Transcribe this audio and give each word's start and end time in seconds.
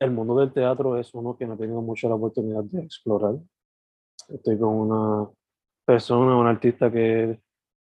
el 0.00 0.10
mundo 0.10 0.36
del 0.36 0.52
teatro 0.52 0.96
es 0.96 1.12
uno 1.14 1.36
que 1.36 1.46
no 1.46 1.54
he 1.54 1.58
tenido 1.58 1.80
mucho 1.80 2.08
la 2.08 2.14
oportunidad 2.14 2.64
de 2.64 2.82
explorar. 2.82 3.36
Estoy 4.28 4.58
con 4.58 4.74
una 4.74 5.30
persona, 5.84 6.36
un 6.36 6.46
artista 6.46 6.90
que 6.90 7.40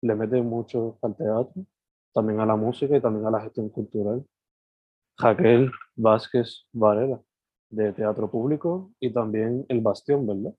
le 0.02 0.14
mete 0.14 0.40
mucho 0.42 0.98
al 1.02 1.16
teatro, 1.16 1.64
también 2.12 2.40
a 2.40 2.46
la 2.46 2.56
música 2.56 2.96
y 2.96 3.00
también 3.00 3.26
a 3.26 3.30
la 3.30 3.40
gestión 3.40 3.68
cultural. 3.70 4.24
Jaquel 5.18 5.70
Vázquez 5.96 6.66
Varela, 6.72 7.20
de 7.70 7.92
Teatro 7.92 8.30
Público 8.30 8.92
y 9.00 9.12
también 9.12 9.66
El 9.68 9.80
Bastión, 9.80 10.26
¿verdad? 10.26 10.54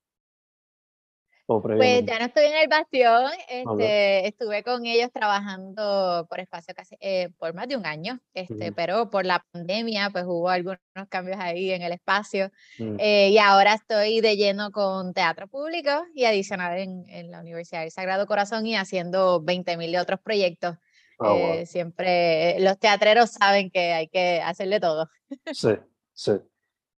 Pues 1.49 2.05
ya 2.05 2.19
no 2.19 2.25
estoy 2.25 2.45
en 2.45 2.57
el 2.57 2.67
Bastión, 2.67 3.31
este, 3.49 4.27
estuve 4.27 4.63
con 4.63 4.85
ellos 4.85 5.09
trabajando 5.11 6.27
por 6.29 6.39
espacio 6.39 6.75
casi, 6.75 6.95
eh, 6.99 7.29
por 7.39 7.55
más 7.55 7.67
de 7.67 7.75
un 7.75 7.87
año, 7.87 8.19
este, 8.35 8.71
pero 8.71 9.09
por 9.09 9.25
la 9.25 9.43
pandemia 9.51 10.11
pues 10.11 10.25
hubo 10.27 10.47
algunos 10.49 10.79
cambios 11.09 11.37
ahí 11.39 11.71
en 11.71 11.81
el 11.81 11.91
espacio 11.91 12.51
mm. 12.77 12.97
eh, 12.99 13.29
y 13.31 13.39
ahora 13.39 13.73
estoy 13.73 14.21
de 14.21 14.37
lleno 14.37 14.71
con 14.71 15.11
teatro 15.15 15.47
público 15.47 15.89
y 16.13 16.25
adicional 16.25 16.77
en, 16.77 17.09
en 17.09 17.31
la 17.31 17.39
Universidad 17.39 17.81
del 17.81 17.89
Sagrado 17.89 18.27
Corazón 18.27 18.67
y 18.67 18.75
haciendo 18.75 19.41
20 19.41 19.75
mil 19.77 19.97
otros 19.97 20.19
proyectos. 20.19 20.77
Ah, 21.19 21.35
eh, 21.35 21.65
siempre 21.65 22.57
los 22.59 22.77
teatreros 22.77 23.31
saben 23.31 23.71
que 23.71 23.91
hay 23.91 24.07
que 24.07 24.39
hacerle 24.39 24.79
todo. 24.79 25.09
Sí, 25.51 25.71
sí. 26.13 26.33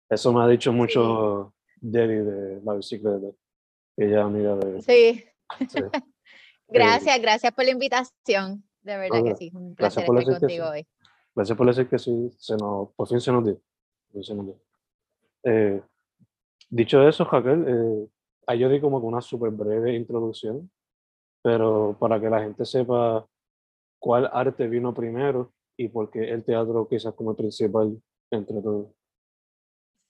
Eso 0.10 0.34
me 0.34 0.44
ha 0.44 0.48
dicho 0.48 0.74
mucho 0.74 1.54
Debbie 1.78 2.22
de 2.22 2.62
la 2.64 2.74
bicicleta 2.74 3.28
ella 4.06 4.24
amiga 4.24 4.56
de... 4.56 4.82
Sí. 4.82 5.26
gracias, 6.68 7.22
gracias 7.22 7.54
por 7.54 7.66
la 7.66 7.72
invitación. 7.72 8.64
De 8.82 8.98
verdad 8.98 9.24
que 9.24 9.36
sí, 9.36 9.52
un 9.54 9.76
placer 9.76 10.04
estar 10.04 10.40
contigo 10.40 10.70
hoy. 10.70 10.88
Gracias 11.36 11.58
por 11.58 11.68
decir 11.68 11.88
que 11.88 12.00
sí, 12.00 12.30
se 12.38 12.56
nos, 12.58 12.90
por 12.94 13.08
fin 13.08 13.22
se 13.22 13.32
nos 13.32 13.46
dio. 13.46 13.62
Eh, 15.44 15.82
dicho 16.70 17.08
eso, 17.08 17.26
Jaquel, 17.26 17.66
eh, 17.68 18.08
ahí 18.48 18.60
yo 18.60 18.70
di 18.70 18.82
como 18.82 18.98
una 18.98 19.22
súper 19.22 19.52
breve 19.52 19.96
introducción, 19.96 20.70
pero 21.42 21.96
para 22.00 22.20
que 22.20 22.30
la 22.30 22.42
gente 22.42 22.66
sepa 22.66 23.26
cuál 24.00 24.30
arte 24.34 24.68
vino 24.68 24.94
primero 24.94 25.54
y 25.78 25.88
por 25.88 26.10
qué 26.12 26.30
el 26.30 26.44
teatro 26.44 26.88
quizás 26.88 27.14
como 27.14 27.36
principal 27.36 28.02
entre 28.32 28.62
todos. 28.62 28.88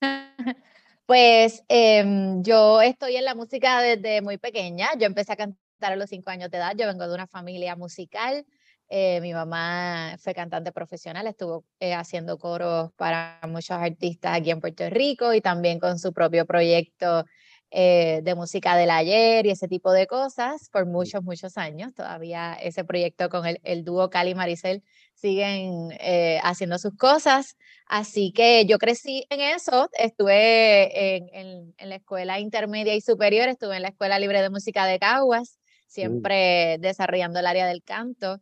Pues 1.11 1.66
em, 1.67 2.41
yo 2.41 2.81
estoy 2.81 3.17
en 3.17 3.25
la 3.25 3.35
música 3.35 3.81
desde 3.81 4.22
muy 4.22 4.38
pequeña. 4.38 4.88
Yo 4.97 5.07
empecé 5.07 5.33
a 5.33 5.35
cantar 5.35 5.91
a 5.91 5.97
los 5.97 6.09
cinco 6.09 6.29
años 6.29 6.49
de 6.49 6.57
edad. 6.57 6.73
Yo 6.77 6.88
vengo 6.88 7.05
de 7.05 7.13
una 7.13 7.27
familia 7.27 7.75
musical. 7.75 8.45
Eh, 8.88 9.19
mi 9.19 9.33
mamá 9.33 10.16
fue 10.19 10.33
cantante 10.33 10.71
profesional, 10.71 11.27
estuvo 11.27 11.66
eh, 11.81 11.94
haciendo 11.94 12.38
coros 12.38 12.91
para 12.95 13.41
muchos 13.50 13.71
artistas 13.71 14.38
aquí 14.38 14.51
en 14.51 14.61
Puerto 14.61 14.89
Rico 14.89 15.33
y 15.33 15.41
también 15.41 15.79
con 15.79 16.00
su 16.00 16.13
propio 16.13 16.45
proyecto 16.45 17.25
eh, 17.71 18.21
de 18.23 18.33
música 18.35 18.77
del 18.77 18.89
ayer 18.89 19.45
y 19.45 19.50
ese 19.50 19.67
tipo 19.67 19.91
de 19.91 20.07
cosas 20.07 20.69
por 20.71 20.85
muchos, 20.85 21.23
muchos 21.23 21.57
años. 21.57 21.94
Todavía 21.94 22.53
ese 22.53 22.85
proyecto 22.85 23.27
con 23.27 23.45
el, 23.45 23.59
el 23.63 23.83
dúo 23.83 24.09
Cali 24.09 24.33
Maricel 24.33 24.81
siguen 25.21 25.91
eh, 25.99 26.39
haciendo 26.43 26.77
sus 26.79 26.95
cosas. 26.95 27.57
Así 27.85 28.31
que 28.33 28.65
yo 28.65 28.77
crecí 28.79 29.25
en 29.29 29.41
eso, 29.41 29.89
estuve 29.93 31.15
en, 31.15 31.73
en, 31.77 31.89
la 31.89 31.95
escuela 31.95 32.39
intermedia 32.39 32.95
y 32.95 33.01
superior, 33.01 33.47
estuve 33.49 33.75
en 33.75 33.83
la 33.83 33.89
Escuela 33.89 34.17
Libre 34.19 34.41
de 34.41 34.49
Música 34.49 34.85
de 34.85 34.97
Caguas, 34.99 35.59
siempre 35.87 36.77
desarrollando 36.79 37.39
el 37.39 37.47
área 37.47 37.67
del 37.67 37.83
canto. 37.83 38.41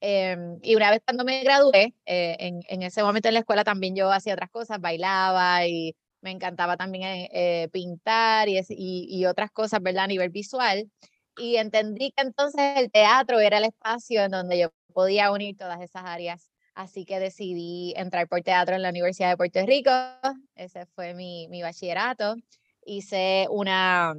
Em, 0.00 0.58
y 0.62 0.74
una 0.76 0.90
vez 0.90 1.00
cuando 1.04 1.24
me 1.24 1.42
gradué, 1.42 1.94
eh, 2.04 2.36
en, 2.38 2.60
en, 2.68 2.82
ese 2.82 3.02
momento 3.02 3.28
en 3.28 3.34
la 3.34 3.40
escuela 3.40 3.64
también 3.64 3.96
yo 3.96 4.12
hacía 4.12 4.34
otras 4.34 4.50
cosas, 4.50 4.80
bailaba 4.80 5.66
y 5.66 5.96
me 6.20 6.30
encantaba 6.30 6.76
también 6.76 7.28
eh, 7.32 7.68
pintar 7.72 8.48
y, 8.48 8.60
y, 8.68 9.26
otras 9.26 9.50
cosas, 9.50 9.80
¿verdad? 9.82 10.04
A 10.04 10.08
nivel 10.08 10.30
visual. 10.30 10.90
Y 11.38 11.56
entendí 11.56 12.12
que 12.16 12.22
entonces 12.22 12.78
el 12.78 12.90
teatro 12.90 13.40
era 13.40 13.58
el 13.58 13.64
espacio 13.64 14.22
en 14.24 14.30
donde 14.32 14.58
yo 14.58 14.70
podía 14.94 15.30
unir 15.30 15.58
todas 15.58 15.82
esas 15.82 16.04
áreas. 16.06 16.50
Así 16.74 17.04
que 17.04 17.20
decidí 17.20 17.92
entrar 17.96 18.26
por 18.26 18.40
teatro 18.40 18.74
en 18.74 18.82
la 18.82 18.88
Universidad 18.88 19.28
de 19.28 19.36
Puerto 19.36 19.60
Rico. 19.66 19.90
Ese 20.54 20.86
fue 20.86 21.12
mi, 21.12 21.46
mi 21.48 21.60
bachillerato. 21.60 22.36
Hice 22.86 23.46
una 23.50 24.14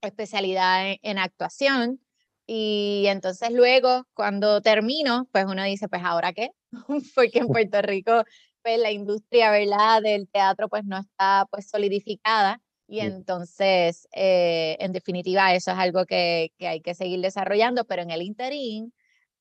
especialidad 0.00 0.90
en, 0.90 0.98
en 1.02 1.18
actuación. 1.18 2.00
Y 2.46 3.04
entonces 3.08 3.50
luego, 3.52 4.06
cuando 4.14 4.60
termino, 4.60 5.28
pues 5.32 5.46
uno 5.46 5.64
dice, 5.64 5.88
pues 5.88 6.02
ahora 6.04 6.32
qué, 6.32 6.50
porque 7.14 7.38
en 7.38 7.48
Puerto 7.48 7.82
Rico 7.82 8.24
pues, 8.62 8.78
la 8.78 8.90
industria, 8.90 9.50
¿verdad?, 9.50 10.02
del 10.02 10.28
teatro 10.28 10.68
pues 10.68 10.84
no 10.84 10.98
está 10.98 11.46
pues 11.50 11.68
solidificada 11.68 12.60
y 12.88 13.00
entonces, 13.00 14.08
eh, 14.12 14.76
en 14.78 14.92
definitiva, 14.92 15.54
eso 15.54 15.72
es 15.72 15.76
algo 15.76 16.06
que, 16.06 16.52
que, 16.56 16.68
hay 16.68 16.80
que 16.80 16.94
seguir 16.94 17.20
desarrollando, 17.20 17.84
pero 17.84 18.02
en 18.02 18.10
el 18.10 18.22
interín, 18.22 18.92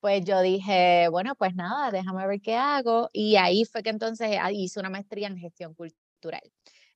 pues 0.05 0.23
yo 0.23 0.39
dije, 0.41 1.07
bueno, 1.09 1.33
pues 1.33 1.55
nada, 1.55 1.89
déjame 1.89 2.27
ver 2.27 2.39
qué 2.39 2.55
hago 2.55 3.09
y 3.11 3.37
ahí 3.37 3.65
fue 3.65 3.81
que 3.81 3.89
entonces 3.89 4.37
ah, 4.39 4.51
hice 4.51 4.79
una 4.79 4.91
maestría 4.91 5.25
en 5.25 5.35
gestión 5.35 5.73
cultural. 5.73 6.43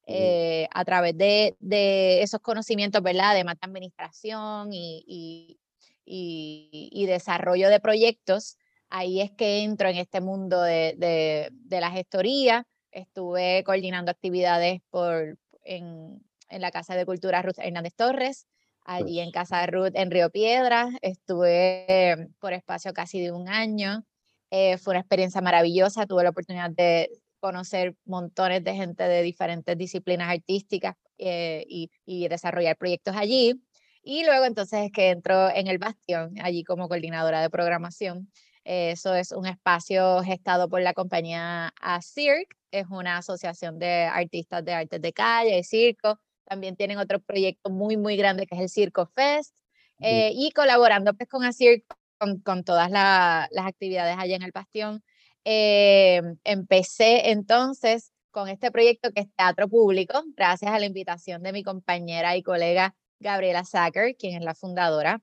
Eh, 0.06 0.68
a 0.72 0.86
través 0.86 1.18
de, 1.18 1.58
de, 1.60 2.22
esos 2.22 2.40
conocimientos, 2.40 3.02
¿verdad?, 3.02 3.34
de 3.34 3.44
más 3.44 3.56
administración 3.62 4.72
y, 4.74 5.04
y, 5.08 5.60
y, 6.06 6.90
y 6.92 7.08
desarrollo 7.08 7.70
de 7.70 7.80
proyectos, 7.80 8.60
ahí 8.90 9.22
es 9.22 9.32
que 9.32 9.64
entro 9.64 9.90
en 9.90 9.98
este 9.98 10.22
mundo 10.22 10.62
de, 10.62 10.94
de, 10.96 11.82
la 11.82 11.90
gestoría. 11.90 12.68
Estuve 12.92 13.64
coordinando 13.64 14.12
actividades 14.12 14.82
por, 14.92 15.40
en, 15.64 16.24
en, 16.50 16.62
la 16.62 16.70
Casa 16.70 16.96
de 16.96 17.08
Cultura 17.08 17.42
Ruth 17.42 17.58
Hernández 17.58 17.96
Torres, 17.96 18.46
allí 18.90 19.20
en 19.20 19.32
Casa 19.32 19.66
Ruth 19.68 19.92
en 19.94 20.12
Río 20.12 20.30
Piedras. 20.32 20.90
Estuve 21.02 22.30
por 22.40 22.54
espacio 22.54 22.92
casi 22.94 23.22
de 23.22 23.32
un 23.32 23.48
año. 23.48 24.04
Eh, 24.52 24.78
fue 24.78 24.94
una 24.94 25.02
experiencia 25.02 25.42
maravillosa. 25.42 26.08
Tuve 26.08 26.24
la 26.24 26.32
oportunidad 26.32 26.72
de 26.72 27.10
conocer 27.40 27.96
montones 28.06 28.64
de 28.64 28.74
gente 28.74 29.04
de 29.04 29.22
diferentes 29.22 29.78
disciplinas 29.78 30.30
artísticas 30.30 30.96
eh, 31.18 31.66
y, 31.68 32.28
desarrollar 32.28 32.78
proyectos 32.78 33.16
allí. 33.16 33.62
Y 34.02 34.26
luego 34.26 34.46
entonces 34.46 34.86
es 34.86 34.92
que 34.92 35.12
entro 35.12 35.50
en 35.50 35.68
el 35.68 35.78
Bastión, 35.78 36.34
allí 36.42 36.64
como 36.64 36.88
coordinadora 36.88 37.42
de 37.42 37.50
programación. 37.50 38.32
Eso 38.64 39.14
es 39.16 39.32
un 39.32 39.46
espacio 39.46 40.22
gestado 40.24 40.68
por 40.68 40.82
la 40.82 40.94
compañía 40.94 41.74
CIRC 42.02 42.60
es 42.72 42.86
una 42.90 43.18
asociación 43.18 43.80
de 43.80 44.04
artistas 44.04 44.64
de 44.64 44.74
artes 44.74 45.02
de 45.02 45.14
calle 45.14 45.60
y 45.60 45.64
circo. 45.64 46.20
También 46.50 46.76
tienen 46.76 46.98
otro 46.98 47.22
proyecto 47.22 47.70
muy, 47.70 47.96
muy 47.96 48.18
grande 48.18 48.48
que 48.48 48.56
es 48.56 48.62
el 48.62 48.70
Circo 48.70 49.06
Fest. 49.16 49.56
Eh, 50.02 50.32
y 50.34 50.52
colaborando 50.52 51.14
pues 51.14 51.30
con 51.30 51.44
Asir, 51.44 51.84
con, 52.18 52.40
con 52.40 52.64
todas 52.64 52.90
las 52.90 53.66
actividades 53.66 54.16
allá 54.18 54.36
en 54.36 54.44
el 54.44 54.52
Bastión. 54.52 55.04
Eh, 55.46 56.22
empecé 56.44 57.32
entonces 57.32 58.12
con 58.32 58.48
este 58.48 58.72
proyecto 58.72 59.12
que 59.12 59.22
es 59.22 59.28
Teatro 59.36 59.68
Público, 59.68 60.22
gracias 60.36 60.72
a 60.72 60.80
la 60.80 60.86
invitación 60.86 61.44
de 61.44 61.52
mi 61.52 61.64
compañera 61.64 62.36
y 62.36 62.44
colega 62.44 62.96
Gabriela 63.20 63.64
Sacker, 63.64 64.16
quien 64.16 64.36
es 64.36 64.44
la 64.44 64.56
fundadora. 64.56 65.22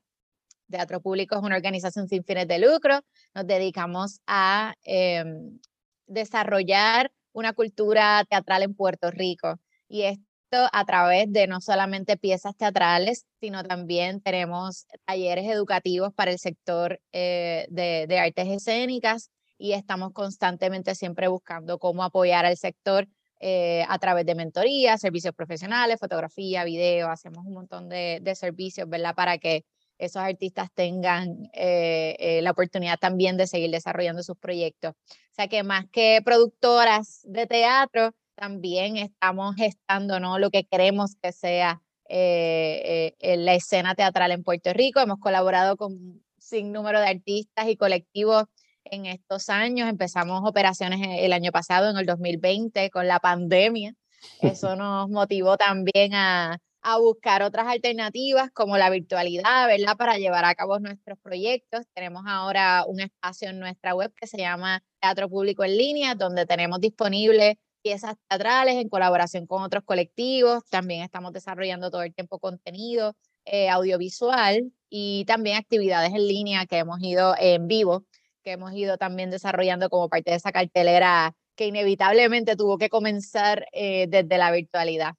Teatro 0.71 1.01
Público 1.01 1.37
es 1.37 1.43
una 1.43 1.57
organización 1.57 2.09
sin 2.09 2.25
fines 2.25 2.49
de 2.49 2.59
lucro. 2.59 3.01
Nos 3.35 3.47
dedicamos 3.47 4.21
a 4.27 4.75
em, 4.83 5.59
desarrollar 6.07 7.13
una 7.33 7.53
cultura 7.53 8.25
teatral 8.29 8.63
en 8.63 8.75
Puerto 8.75 9.11
Rico. 9.11 9.61
Y 9.89 10.03
esto 10.03 10.25
a 10.73 10.85
través 10.85 11.33
de 11.33 11.47
no 11.47 11.61
solamente 11.61 12.17
piezas 12.17 12.57
teatrales, 12.57 13.27
sino 13.41 13.63
también 13.65 14.21
tenemos 14.21 14.87
talleres 15.05 15.47
educativos 15.47 16.13
para 16.15 16.31
el 16.31 16.39
sector 16.39 17.01
eh, 17.13 17.67
de, 17.71 18.19
artes 18.19 18.49
escénicas 18.49 19.31
y 19.59 19.73
estamos 19.73 20.13
constantemente 20.13 20.95
siempre 20.95 21.29
buscando 21.29 21.79
cómo 21.79 22.03
apoyar 22.05 22.45
al 22.47 22.57
sector 22.57 23.09
eh, 23.41 23.85
a 23.89 23.99
través 23.99 24.27
de 24.27 24.35
mentoría, 24.35 24.99
servicios 24.99 25.35
profesionales, 25.35 25.99
fotografía, 26.01 26.65
video, 26.65 27.09
hacemos 27.09 27.45
un 27.47 27.55
montón 27.55 27.89
de, 27.89 28.35
servicios, 28.35 28.89
¿verdad? 28.89 29.15
Para 29.15 29.39
que 29.39 29.65
esos 29.99 30.23
artistas 30.23 30.71
tengan 30.75 31.49
eh, 31.55 32.41
la 32.43 32.51
oportunidad 32.51 32.99
también 32.99 33.37
de 33.37 33.47
seguir 33.47 33.71
desarrollando 33.71 34.23
sus 34.23 34.37
proyectos. 34.37 34.93
O 34.93 35.35
sea 35.35 35.49
que 35.49 35.63
más 35.63 35.87
que 35.91 36.21
productoras 36.25 37.21
de 37.25 37.47
teatro, 37.47 38.15
también 38.37 38.97
estamos 38.97 39.57
gestando 39.57 40.21
¿no? 40.21 40.39
lo 40.39 40.51
que 40.51 40.65
queremos 40.65 41.17
que 41.21 41.33
sea 41.33 41.83
la 42.09 43.55
escena 43.55 43.97
teatral 43.97 44.31
en 44.31 44.45
Puerto 44.45 44.73
Rico. 44.73 45.01
Hemos 45.01 45.19
colaborado 45.19 45.77
con 45.77 46.23
sin 46.47 46.73
número 46.73 47.01
de 47.01 47.09
artistas 47.09 47.69
y 47.69 47.77
colectivos 47.77 48.45
en 48.85 49.07
estos 49.07 49.49
años. 49.49 49.89
Empezamos 49.89 50.49
operaciones 50.49 51.01
e, 51.03 51.27
el 51.27 51.33
año 51.33 51.51
pasado, 51.51 51.91
en 51.91 51.97
el 51.97 52.07
2020, 52.07 52.91
con 52.91 53.09
la 53.09 53.19
pandemia. 53.19 53.95
Eso 54.41 54.77
nos 54.77 55.09
motivó 55.09 55.57
también 55.57 56.15
a, 56.15 56.59
a 56.83 56.99
buscar 56.99 57.43
otras 57.43 57.67
alternativas 57.67 58.51
como 58.53 58.79
la 58.79 58.91
virtualidad, 58.91 59.67
¿verdad? 59.67 59.97
Para 59.97 60.19
llevar 60.19 60.45
a 60.45 60.55
cabo 60.55 60.79
nuestros 60.79 61.19
proyectos. 61.19 61.85
Tenemos 61.95 62.23
ahora 62.27 62.85
un 62.87 63.01
espacio 63.01 63.51
en 63.51 63.59
nuestra 63.59 63.95
web 63.95 64.13
que 64.15 64.29
se 64.29 64.39
llama 64.39 64.83
Teatro 65.01 65.29
Público 65.29 65.65
en 65.65 65.77
Línea, 65.77 66.15
donde 66.15 66.47
tenemos 66.47 66.81
disponibles 66.81 67.57
piezas 67.87 68.17
teatrales 68.29 68.75
en 68.75 68.89
colaboración 68.89 69.47
con 69.47 69.63
otros 69.63 69.85
colectivos. 69.85 70.65
También 70.71 71.03
estamos 71.03 71.33
desarrollando 71.33 71.89
todo 71.89 72.03
el 72.03 72.13
tiempo 72.13 72.41
contenido 72.41 73.15
eh, 73.45 73.69
audiovisual 73.69 74.73
y 74.91 75.25
también 75.27 75.57
actividades 75.57 76.11
en 76.13 76.27
línea 76.27 76.67
que 76.67 76.79
hemos 76.79 77.01
ido 77.01 77.37
en 77.39 77.69
vivo 77.69 78.05
que 78.43 78.53
hemos 78.53 78.73
ido 78.75 78.97
también 78.97 79.31
desarrollando 79.31 79.89
como 79.89 80.09
parte 80.09 80.31
de 80.31 80.37
esa 80.37 80.53
cartelera 80.53 81.35
que 81.57 81.67
inevitablemente 81.67 82.55
tuvo 82.57 82.77
que 82.79 82.89
comenzar 82.89 83.67
eh, 83.73 84.07
desde 84.09 84.39
la 84.39 84.53
virtualidad. 84.53 85.15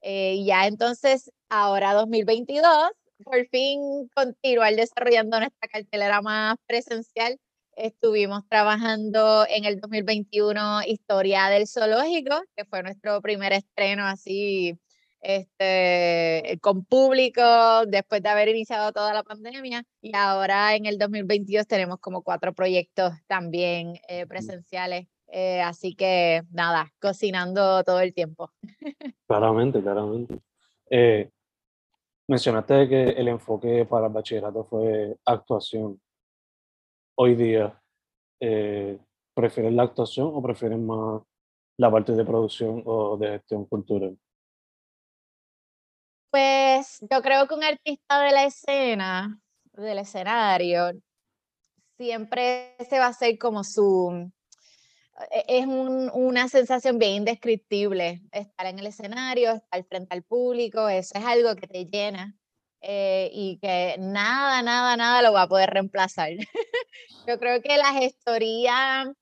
Eh, 0.00 0.44
ya 0.44 0.66
entonces, 0.66 1.30
ahora 1.48 1.92
2022, 1.94 2.90
por 3.24 3.46
fin 3.48 4.08
continuar 4.14 4.74
desarrollando 4.76 5.40
nuestra 5.40 5.68
cartelera 5.68 6.20
más 6.22 6.56
presencial. 6.66 7.36
Estuvimos 7.78 8.42
trabajando 8.48 9.46
en 9.48 9.64
el 9.64 9.78
2021 9.78 10.82
Historia 10.84 11.48
del 11.48 11.68
Zoológico, 11.68 12.34
que 12.56 12.64
fue 12.64 12.82
nuestro 12.82 13.22
primer 13.22 13.52
estreno 13.52 14.04
así 14.04 14.76
este, 15.20 16.58
con 16.60 16.84
público 16.84 17.40
después 17.86 18.20
de 18.20 18.28
haber 18.30 18.48
iniciado 18.48 18.90
toda 18.92 19.14
la 19.14 19.22
pandemia 19.22 19.84
y 20.02 20.10
ahora 20.16 20.74
en 20.74 20.86
el 20.86 20.98
2022 20.98 21.68
tenemos 21.68 22.00
como 22.00 22.22
cuatro 22.22 22.52
proyectos 22.52 23.12
también 23.28 24.00
eh, 24.08 24.24
mm. 24.24 24.28
presenciales. 24.28 25.06
Eh, 25.28 25.60
así 25.60 25.94
que 25.94 26.42
nada, 26.50 26.92
cocinando 27.00 27.84
todo 27.84 28.00
el 28.00 28.12
tiempo. 28.12 28.50
Claramente, 29.28 29.80
claramente. 29.80 30.40
Eh, 30.90 31.30
mencionaste 32.26 32.88
que 32.88 33.02
el 33.10 33.28
enfoque 33.28 33.84
para 33.84 34.08
el 34.08 34.12
bachillerato 34.12 34.64
fue 34.64 35.16
actuación. 35.24 36.00
Hoy 37.20 37.34
día, 37.34 37.82
¿prefieren 39.34 39.74
la 39.74 39.82
actuación 39.82 40.30
o 40.32 40.40
prefieren 40.40 40.86
más 40.86 41.20
la 41.76 41.90
parte 41.90 42.12
de 42.12 42.24
producción 42.24 42.80
o 42.86 43.16
de 43.16 43.30
gestión 43.30 43.64
cultural? 43.64 44.16
Pues 46.30 47.00
yo 47.00 47.20
creo 47.20 47.48
que 47.48 47.54
un 47.56 47.64
artista 47.64 48.22
de 48.22 48.30
la 48.30 48.44
escena, 48.44 49.40
del 49.72 49.98
escenario, 49.98 50.92
siempre 51.96 52.76
se 52.88 53.00
va 53.00 53.06
a 53.06 53.08
hacer 53.08 53.36
como 53.36 53.64
su... 53.64 54.30
E, 55.32 55.58
es 55.58 55.66
una 55.66 56.46
sensación 56.46 57.00
bien 57.00 57.14
indescriptible 57.14 58.22
estar 58.30 58.66
en 58.66 58.78
el 58.78 58.86
escenario, 58.86 59.54
estar 59.54 59.84
frente 59.86 60.14
al 60.14 60.22
público, 60.22 60.88
eso 60.88 61.18
es 61.18 61.24
algo 61.24 61.56
que 61.56 61.66
te 61.66 61.84
llena 61.84 62.37
eh, 62.80 63.30
y 63.32 63.58
que 63.58 63.96
nada, 63.98 64.62
nada, 64.62 64.96
nada 64.96 65.22
lo 65.22 65.32
va 65.32 65.42
a 65.42 65.48
poder 65.48 65.70
reemplazar. 65.70 66.30
Yo 67.26 67.38
creo 67.38 67.60
que 67.62 67.76
la 67.76 67.92
gestoría 67.92 69.12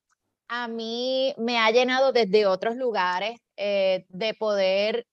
a 0.49 0.69
mí 0.69 1.35
me 1.39 1.59
ha 1.59 1.71
llenado 1.71 2.13
desde 2.13 2.47
otros 2.47 2.77
lugares 2.77 3.41
eh, 3.57 4.07
de 4.11 4.35
poder 4.35 5.07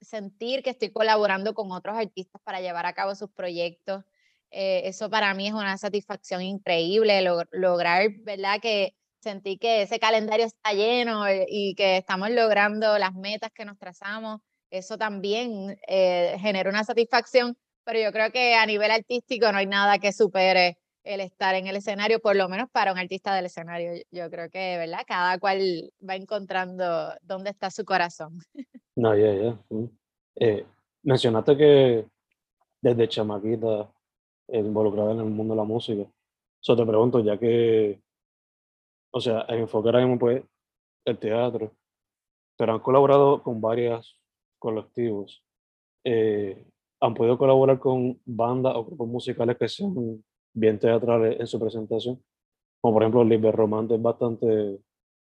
sentir 0.00 0.62
que 0.62 0.70
estoy 0.70 0.90
colaborando 0.90 1.54
con 1.54 1.70
otros 1.70 1.96
artistas 1.96 2.40
para 2.42 2.60
llevar 2.60 2.86
a 2.86 2.92
cabo 2.92 3.14
sus 3.14 3.30
proyectos. 3.30 4.04
Eh, 4.50 4.82
eso 4.86 5.08
para 5.10 5.32
mí 5.34 5.46
es 5.46 5.52
una 5.54 5.78
satisfacción 5.78 6.42
increíble, 6.42 7.22
lograr, 7.52 8.10
¿verdad? 8.22 8.58
Que 8.60 8.96
sentí 9.20 9.58
que 9.58 9.82
ese 9.82 10.00
calendario 10.00 10.46
está 10.46 10.72
lleno 10.72 11.26
eh, 11.28 11.46
y 11.48 11.74
que 11.76 11.98
estamos 11.98 12.30
logrando 12.30 12.98
las 12.98 13.14
metas 13.14 13.52
que 13.52 13.64
nos 13.64 13.78
trazamos. 13.78 14.40
Eso 14.70 14.98
también 14.98 15.78
genera 15.88 16.70
una 16.70 16.84
satisfacción, 16.84 17.56
pero 17.90 18.04
yo 18.04 18.12
creo 18.12 18.30
que 18.30 18.54
a 18.54 18.64
nivel 18.66 18.92
artístico 18.92 19.50
no 19.50 19.58
hay 19.58 19.66
nada 19.66 19.98
que 19.98 20.12
supere 20.12 20.78
el 21.02 21.20
estar 21.20 21.56
en 21.56 21.66
el 21.66 21.74
escenario, 21.74 22.20
por 22.20 22.36
lo 22.36 22.48
menos 22.48 22.70
para 22.70 22.92
un 22.92 22.98
artista 22.98 23.34
del 23.34 23.46
escenario. 23.46 24.00
Yo 24.12 24.30
creo 24.30 24.48
que, 24.48 24.76
¿verdad? 24.78 25.00
Cada 25.04 25.40
cual 25.40 25.92
va 26.08 26.14
encontrando 26.14 27.12
dónde 27.22 27.50
está 27.50 27.70
su 27.70 27.84
corazón. 27.84 28.38
No, 28.96 29.16
ya, 29.16 29.32
ya. 29.32 29.58
Eh, 30.36 30.66
mencionaste 31.04 31.56
que 31.56 32.06
desde 32.82 33.08
chamaquita 33.08 33.90
involucrada 34.48 35.12
en 35.12 35.20
el 35.20 35.24
mundo 35.24 35.54
de 35.54 35.58
la 35.58 35.64
música. 35.64 36.02
Eso 36.60 36.76
te 36.76 36.84
pregunto, 36.84 37.20
ya 37.20 37.38
que, 37.38 38.02
o 39.10 39.20
sea, 39.20 39.40
el 39.48 39.60
enfoque 39.60 39.88
ahora 39.88 40.00
mismo 40.00 40.18
pues 40.18 40.42
el 41.06 41.18
teatro, 41.18 41.72
pero 42.58 42.74
han 42.74 42.80
colaborado 42.80 43.42
con 43.42 43.60
varios 43.60 44.20
colectivos. 44.58 45.42
Eh, 46.04 46.62
¿Han 47.00 47.14
podido 47.14 47.38
colaborar 47.38 47.78
con 47.78 48.20
bandas 48.24 48.74
o 48.76 48.84
grupos 48.84 49.08
musicales 49.08 49.56
que 49.56 49.68
sean 49.68 50.22
bien 50.52 50.78
teatrales 50.78 51.38
en 51.38 51.46
su 51.46 51.58
presentación. 51.58 52.22
Como 52.80 52.94
por 52.94 53.02
ejemplo, 53.02 53.24
Liber 53.24 53.54
Romante 53.54 53.94
es 53.94 54.02
bastante 54.02 54.78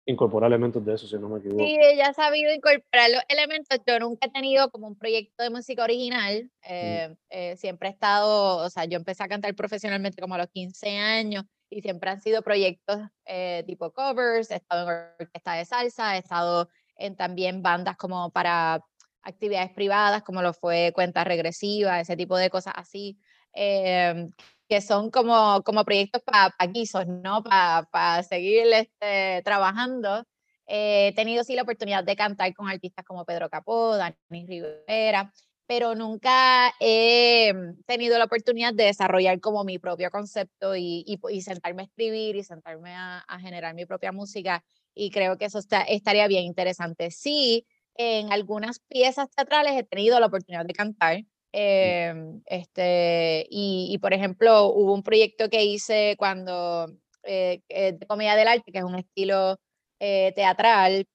incorporar 0.09 0.51
elementos 0.51 0.85
de 0.85 0.95
eso, 0.95 1.07
si 1.07 1.17
no 1.17 1.29
me 1.29 1.41
equivoco. 1.41 1.65
Sí, 1.65 1.77
ella 1.81 2.09
ha 2.09 2.13
sabido 2.13 2.53
incorporar 2.53 3.11
los 3.11 3.23
elementos. 3.29 3.79
Yo 3.87 3.99
nunca 3.99 4.27
he 4.27 4.31
tenido 4.31 4.71
como 4.71 4.87
un 4.87 4.97
proyecto 4.97 5.43
de 5.43 5.51
música 5.51 5.83
original. 5.83 6.45
Mm. 6.45 6.69
Eh, 6.69 7.17
eh, 7.31 7.57
siempre 7.57 7.89
he 7.89 7.93
estado, 7.93 8.59
o 8.59 8.71
sea, 8.71 8.85
yo 8.85 8.97
empecé 8.97 9.25
a 9.25 9.29
cantar 9.29 9.55
profesionalmente 9.55 10.21
como 10.21 10.35
a 10.35 10.39
los 10.39 10.49
15 10.49 10.97
años 10.97 11.45
y 11.69 11.83
siempre 11.83 12.11
han 12.11 12.21
sido 12.21 12.43
proyectos 12.43 12.99
eh, 13.25 13.65
tipo 13.67 13.93
covers. 13.93 14.51
He 14.51 14.57
estado 14.57 14.89
en 14.89 14.97
orquesta 15.21 15.55
de 15.55 15.65
salsa, 15.65 16.17
he 16.17 16.21
estado 16.21 16.69
en 16.97 17.17
también 17.17 17.63
bandas 17.63 17.97
como 17.97 18.31
para 18.31 18.85
actividades 19.27 19.73
privadas, 19.73 20.23
como 20.23 20.43
lo 20.43 20.53
fue 20.55 20.93
cuenta 20.95 21.25
regresiva, 21.25 22.01
ese 22.01 22.17
tipo 22.17 22.37
de 22.37 22.51
cosas 22.51 22.75
así. 22.77 23.19
Em, 23.53 24.31
que 24.69 24.81
son 24.81 25.11
como, 25.11 25.63
como 25.65 25.85
proyectos 25.85 26.23
para 26.23 26.51
pa 26.51 26.67
guisos, 26.67 27.07
¿no? 27.07 27.43
Para 27.43 28.23
seguir 28.23 28.67
este, 28.73 29.43
trabajando. 29.45 30.25
he 30.67 31.13
tenido 31.15 31.45
sí 31.45 31.55
la 31.55 31.63
oportunidad 31.63 32.05
de 32.05 32.17
cantar 32.17 32.53
con 32.55 32.69
artistas 32.69 33.05
como 33.05 33.25
Pedro 33.25 33.49
Capó, 33.49 33.97
Dani 33.97 34.17
Rivera, 34.47 35.33
pero 35.67 35.95
nunca 35.95 36.73
he 36.81 37.53
tenido 37.87 38.19
la 38.19 38.25
oportunidad 38.25 38.75
de 38.75 38.85
desarrollar 38.85 39.41
como 39.41 39.65
mi 39.65 39.79
propio 39.79 40.11
concepto 40.11 40.77
y, 40.77 41.05
y, 41.07 41.41
sentarme 41.43 41.83
a 41.83 41.87
escribir 41.87 42.37
y 42.37 42.45
sentarme 42.45 42.95
a, 42.95 43.19
a, 43.21 43.39
generar 43.41 43.75
mi 43.75 43.87
propia 43.87 44.13
música. 44.13 44.65
Y 44.95 45.11
creo 45.11 45.39
que 45.39 45.47
eso 45.47 45.59
está, 45.59 45.83
estaría 45.83 46.27
bien 46.29 46.45
interesante. 46.45 47.11
Sí, 47.11 47.67
en 47.99 48.33
algunas 48.33 48.81
piezas 48.81 49.29
teatrales 49.31 49.75
he 49.75 49.85
tenido 49.85 50.21
la 50.21 50.27
oportunidad 50.27 50.65
de 50.67 50.75
cantar, 50.75 51.25
Em, 51.59 52.43
este, 52.45 53.47
y, 53.49 53.97
por 54.03 54.13
ejemplo, 54.13 54.67
hubo 54.67 54.93
un 54.93 55.03
proyecto 55.03 55.49
que 55.49 55.65
hice 55.65 56.15
cuando, 56.19 56.87
eh, 57.23 57.63
eh, 57.71 57.93
de 57.93 58.07
comedia 58.07 58.37
del 58.37 58.49
arte, 58.49 58.71
que 58.73 58.79
es 58.79 58.85
un 58.85 58.97
estilo 58.97 59.59
eh, 59.99 60.33
teatral, 60.37 61.07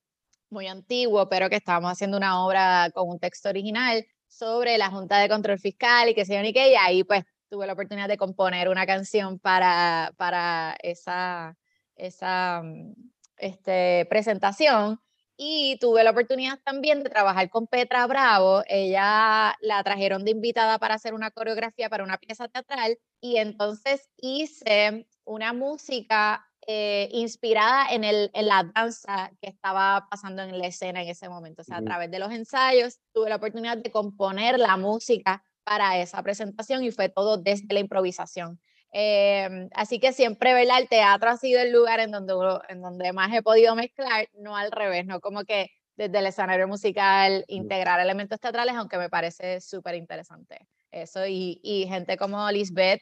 muy 0.50 0.68
antiguo, 0.68 1.30
pero 1.30 1.50
que 1.50 1.58
estábamos 1.58 1.92
haciendo 1.92 2.18
una 2.18 2.44
obra 2.46 2.90
con 2.94 3.10
un 3.10 3.20
texto 3.20 3.50
original 3.50 4.06
sobre 4.28 4.80
la 4.80 4.90
Junta 4.90 5.20
de 5.20 5.30
Control 5.30 5.60
Fiscal 5.60 6.10
y 6.10 6.16
que 6.16 6.26
se 6.26 6.44
y 6.44 6.54
que 6.54 6.72
y 6.72 6.76
ahí 6.76 7.04
pues 7.04 7.24
tuve 7.50 7.68
la 7.68 7.74
oportunidad 7.74 8.08
de 8.08 8.18
componer 8.18 8.70
una 8.70 8.88
canción 8.88 9.40
para, 9.40 10.12
para 10.18 10.76
esa, 10.82 11.56
esa 11.96 12.64
mm, 12.64 12.94
este, 13.38 14.08
presentación 14.10 15.00
y 15.44 15.76
tuve 15.78 16.04
la 16.04 16.12
oportunidad 16.12 16.60
también 16.64 17.02
de 17.02 17.10
trabajar 17.10 17.50
con 17.50 17.66
Petra 17.66 18.06
Bravo. 18.06 18.62
Ella 18.68 19.58
la 19.60 19.84
trajeron 19.84 20.24
de 20.24 20.30
invitada 20.30 20.78
para 20.78 20.94
hacer 20.94 21.16
una 21.16 21.32
coreografía 21.32 21.90
para 21.90 22.04
una 22.04 22.20
pieza 22.20 22.48
teatral 22.48 23.00
y 23.20 23.38
entonces 23.38 24.08
hice 24.18 25.08
una 25.26 25.52
música 25.52 26.46
eh, 26.68 27.10
inspirada 27.12 27.88
en, 27.90 28.04
el, 28.04 28.30
en 28.36 28.46
la 28.46 28.72
danza 28.76 29.32
que 29.42 29.50
estaba 29.50 30.08
pasando 30.12 30.44
en 30.44 30.60
la 30.60 30.68
escena 30.68 31.02
en 31.02 31.10
ese 31.10 31.28
momento. 31.28 31.64
O 31.64 31.66
sea, 31.66 31.78
a 31.78 31.82
través 31.82 32.12
de 32.12 32.20
los 32.20 32.32
ensayos 32.32 33.00
tuve 33.12 33.30
la 33.30 33.38
oportunidad 33.38 33.78
de 33.78 33.90
componer 33.90 34.60
la 34.60 34.78
música 34.78 35.44
para 35.64 35.98
esa 35.98 36.22
presentación 36.22 36.84
y 36.84 36.92
fue 36.92 37.10
todo 37.10 37.38
desde 37.38 37.74
la 37.74 37.80
improvisación. 37.80 38.60
Em, 38.92 39.70
así 39.74 40.00
que 40.00 40.14
siempre, 40.14 40.54
¿verdad? 40.54 40.80
El 40.82 40.90
teatro 40.90 41.30
ha 41.30 41.38
sido 41.38 41.62
el 41.62 41.72
lugar 41.72 42.00
en 42.00 42.12
donde, 42.12 42.34
en 42.70 42.82
donde 42.82 43.14
más 43.14 43.34
he 43.34 43.42
podido 43.42 43.76
mezclar, 43.76 44.28
no 44.34 44.56
al 44.56 44.72
revés, 44.72 45.06
no 45.06 45.20
como 45.22 45.44
que 45.44 45.70
desde 45.96 46.20
el 46.20 46.26
escenario 46.26 46.68
musical 46.68 47.46
integrar 47.48 48.00
elementos 48.00 48.40
teatrales, 48.40 48.76
aunque 48.76 48.98
me 48.98 49.10
parece 49.10 49.62
súper 49.62 49.96
interesante 49.96 50.68
eso, 50.92 51.26
y, 51.26 51.60
y, 51.64 51.88
gente 51.88 52.18
como 52.18 52.52
Lisbeth 52.52 53.02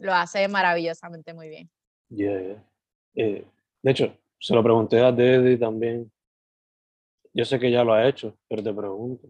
lo 0.00 0.12
hace 0.12 0.48
maravillosamente 0.48 1.32
muy 1.32 1.48
bien. 1.48 1.70
Yeah, 2.08 2.62
eh, 3.14 3.44
de 3.82 3.90
hecho, 3.90 4.16
se 4.38 4.54
lo 4.54 4.62
pregunté 4.62 5.00
a 5.00 5.12
Deddy 5.12 5.56
también. 5.58 6.10
Yo 7.32 7.44
sé 7.44 7.58
que 7.58 7.70
ya 7.70 7.84
lo 7.84 7.92
ha 7.92 8.06
hecho, 8.06 8.36
pero 8.48 8.62
te 8.62 8.72
pregunto. 8.72 9.28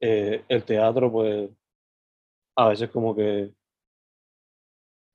Eh, 0.00 0.44
el 0.48 0.64
teatro, 0.64 1.10
pues, 1.10 1.50
a 2.56 2.68
veces 2.68 2.90
como 2.90 3.14
que 3.14 3.52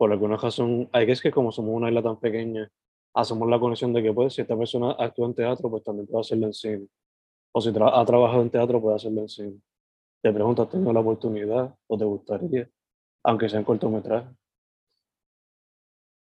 por 0.01 0.11
alguna 0.11 0.35
razón, 0.35 0.89
hay 0.93 1.05
que 1.05 1.11
es 1.11 1.21
que 1.21 1.29
como 1.29 1.51
somos 1.51 1.75
una 1.75 1.87
isla 1.87 2.01
tan 2.01 2.19
pequeña, 2.19 2.67
hacemos 3.13 3.47
la 3.47 3.59
conexión 3.59 3.93
de 3.93 4.01
que 4.01 4.11
pues 4.11 4.33
si 4.33 4.41
esta 4.41 4.57
persona 4.57 4.95
actúa 4.97 5.27
en 5.27 5.35
teatro, 5.35 5.69
pues 5.69 5.83
también 5.83 6.07
puede 6.07 6.21
hacerlo 6.21 6.47
en 6.47 6.53
cine. 6.53 6.87
O 7.51 7.61
si 7.61 7.69
ha 7.69 8.05
trabajado 8.05 8.41
en 8.41 8.49
teatro, 8.49 8.81
puede 8.81 8.95
hacerlo 8.95 9.21
en 9.21 9.29
cine. 9.29 9.61
Te 10.23 10.33
pregunto, 10.33 10.63
¿has 10.63 10.73
la 10.73 10.99
oportunidad 11.01 11.75
o 11.85 11.97
te 11.99 12.05
gustaría, 12.05 12.67
aunque 13.21 13.47
sea 13.47 13.59
en 13.59 13.65
cortometraje? 13.65 14.27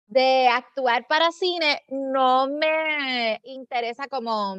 De 0.08 0.48
actuar 0.48 1.06
para 1.06 1.30
cine 1.30 1.80
no 1.88 2.48
me 2.48 3.40
interesa 3.44 4.08
como, 4.08 4.54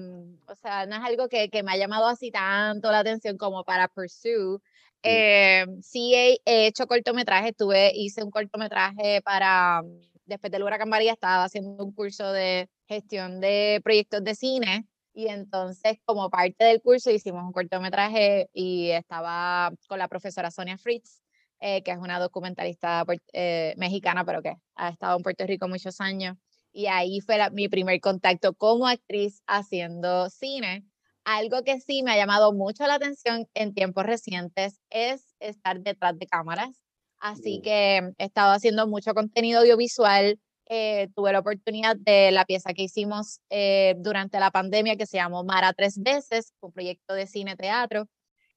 o 0.48 0.56
sea, 0.56 0.86
no 0.86 0.96
es 0.96 1.02
algo 1.02 1.28
que, 1.28 1.50
que 1.50 1.62
me 1.62 1.74
ha 1.74 1.78
llamado 1.78 2.08
así 2.08 2.32
tanto 2.32 2.90
la 2.90 3.00
atención 3.00 3.38
como 3.38 3.66
para 3.66 3.90
pursue. 3.90 4.62
Eh, 5.04 5.66
sí 5.82 6.14
he, 6.14 6.40
hecho 6.46 6.88
cortometrajes, 6.88 7.56
tuve, 7.56 7.92
hice 7.96 8.24
un 8.24 8.32
cortometraje 8.32 9.22
para, 9.22 9.82
después 10.26 10.52
del 10.52 10.64
huracán 10.64 10.90
María, 10.90 11.14
estaba 11.14 11.46
haciendo 11.46 11.84
un 11.84 11.94
curso 11.94 12.32
de 12.32 12.70
gestión 12.88 13.40
de 13.40 13.82
proyectos 13.84 14.24
de 14.24 14.36
cine 14.36 14.86
y 15.14 15.28
entonces 15.28 15.98
como 16.06 16.30
parte 16.30 16.64
del 16.66 16.82
curso 16.82 17.12
hicimos 17.12 17.44
un 17.44 17.52
cortometraje 17.52 18.50
y 18.54 18.90
estaba 18.92 19.72
con 19.88 20.00
la 20.00 20.08
profesora 20.08 20.52
Sonia 20.52 20.78
Fritz, 20.78 21.22
eh, 21.60 21.84
que 21.84 21.92
es 21.92 21.98
una 21.98 22.20
documentalista 22.20 23.04
eh, 23.34 23.74
mexicana, 23.78 24.24
pero 24.26 24.42
que 24.42 24.56
ha 24.76 24.90
estado 24.90 25.18
en 25.18 25.24
Puerto 25.24 25.46
Rico 25.46 25.68
muchos 25.68 26.00
años. 26.00 26.38
Y 26.72 26.86
ahí 26.86 27.20
fue 27.22 27.38
mi 27.52 27.68
primer 27.68 28.00
contacto 28.00 28.54
como 28.54 28.88
actriz 28.88 29.42
haciendo 29.48 30.30
cine. 30.30 30.86
Algo 31.24 31.64
que 31.64 31.80
sí 31.80 32.04
me 32.04 32.12
ha 32.12 32.18
llamado 32.18 32.54
mucho 32.54 32.88
la 32.88 32.96
atención 32.96 33.48
en 33.54 33.74
tiempos 33.74 34.06
recientes 34.06 34.80
es 34.90 35.36
estar 35.40 35.80
detrás 35.82 36.18
de 36.18 36.28
cámaras. 36.28 36.82
Así 37.20 37.62
que 37.62 37.98
he 38.18 38.26
estado 38.26 38.54
haciendo 38.54 38.88
mucho 38.88 39.14
contenido 39.14 39.60
audiovisual. 39.60 40.40
Eh, 40.66 41.10
tuve 41.16 41.34
la 41.34 41.40
oportunidad 41.40 41.96
de 41.98 42.32
la 42.32 42.46
pieza 42.46 42.74
que 42.74 42.84
hicimos 42.84 43.42
eh, 43.50 43.96
durante 43.98 44.40
la 44.40 44.52
pandemia 44.52 44.96
que 44.96 45.08
se 45.08 45.18
llamó 45.18 45.44
Mara 45.44 45.74
Tres 45.74 45.98
Veces, 45.98 46.54
un 46.62 46.72
proyecto 46.72 47.14
de 47.14 47.28
cine-teatro. 47.28 48.08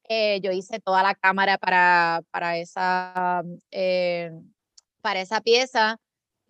Eh, 0.09 0.41
yo 0.43 0.53
hice 0.53 0.79
toda 0.79 1.03
la 1.03 1.15
cámara 1.15 1.59
para, 1.59 2.23
para, 2.31 2.59
esa, 2.59 3.43
para 5.01 5.21
esa 5.21 5.41
pieza 5.41 5.99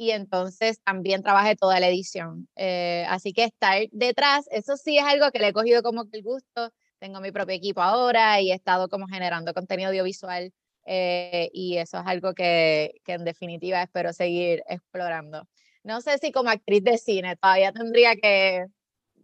y 0.02 0.10
entonces 0.10 0.80
también 0.82 1.22
trabajé 1.22 1.54
toda 1.54 1.78
la 1.78 1.88
edición. 1.88 2.48
Eh, 2.56 3.04
así 3.08 3.32
que 3.32 3.44
estar 3.44 3.82
detrás, 3.92 4.48
eso 4.50 4.76
sí 4.76 4.98
es 4.98 5.04
algo 5.04 5.30
que 5.30 5.38
le 5.38 5.48
he 5.48 5.52
cogido 5.52 5.82
como 5.82 6.10
que 6.10 6.18
el 6.18 6.24
gusto. 6.24 6.72
Tengo 6.98 7.20
mi 7.20 7.30
propio 7.30 7.54
equipo 7.54 7.80
ahora 7.82 8.40
y 8.40 8.50
he 8.50 8.54
estado 8.54 8.88
como 8.88 9.06
generando 9.06 9.54
contenido 9.54 9.90
audiovisual 9.90 10.52
eh, 10.86 11.50
y 11.52 11.76
eso 11.76 11.98
es 11.98 12.06
algo 12.06 12.34
que, 12.34 12.94
que, 13.04 13.12
en 13.12 13.24
definitiva 13.24 13.80
espero 13.80 14.12
seguir 14.12 14.64
explorando. 14.68 15.46
No 15.84 16.00
sé 16.00 16.18
si 16.18 16.32
como 16.32 16.50
actriz 16.50 16.82
de 16.82 16.98
cine 16.98 17.36
todavía 17.36 17.72
tendría 17.72 18.16
que, 18.16 18.66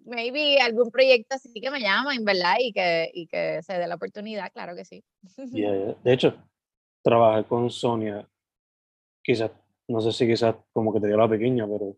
maybe 0.04 0.61
algún 0.61 0.90
proyecto 0.90 1.35
así 1.35 1.61
que 1.61 1.70
me 1.70 1.80
llamen, 1.80 2.25
¿verdad? 2.25 2.56
Y 2.61 2.73
que, 2.73 3.11
y 3.12 3.26
que 3.26 3.62
se 3.62 3.75
dé 3.75 3.88
la 3.88 3.97
oportunidad, 3.97 4.52
claro 4.52 4.76
que 4.76 4.85
sí. 4.85 5.04
De 5.25 6.12
hecho, 6.12 6.37
trabajar 7.02 7.47
con 7.47 7.68
Sonia 7.68 8.28
quizás 9.23 9.50
no 9.88 10.00
sé 10.00 10.12
si 10.12 10.26
quizás 10.26 10.57
como 10.73 10.92
que 10.92 11.00
te 11.00 11.09
dio 11.09 11.16
la 11.16 11.28
pequeña, 11.28 11.66
pero 11.66 11.97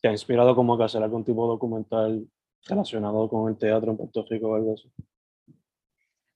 te 0.00 0.08
ha 0.08 0.12
inspirado 0.12 0.54
como 0.54 0.78
que 0.78 0.84
hacer 0.84 1.02
algún 1.02 1.24
tipo 1.24 1.42
de 1.44 1.48
documental 1.48 2.28
relacionado 2.66 3.28
con 3.28 3.50
el 3.50 3.58
teatro 3.58 3.90
en 3.90 3.96
Puerto 3.96 4.24
Rico 4.28 4.48
o 4.48 4.54
algo 4.54 4.74
así. 4.74 4.90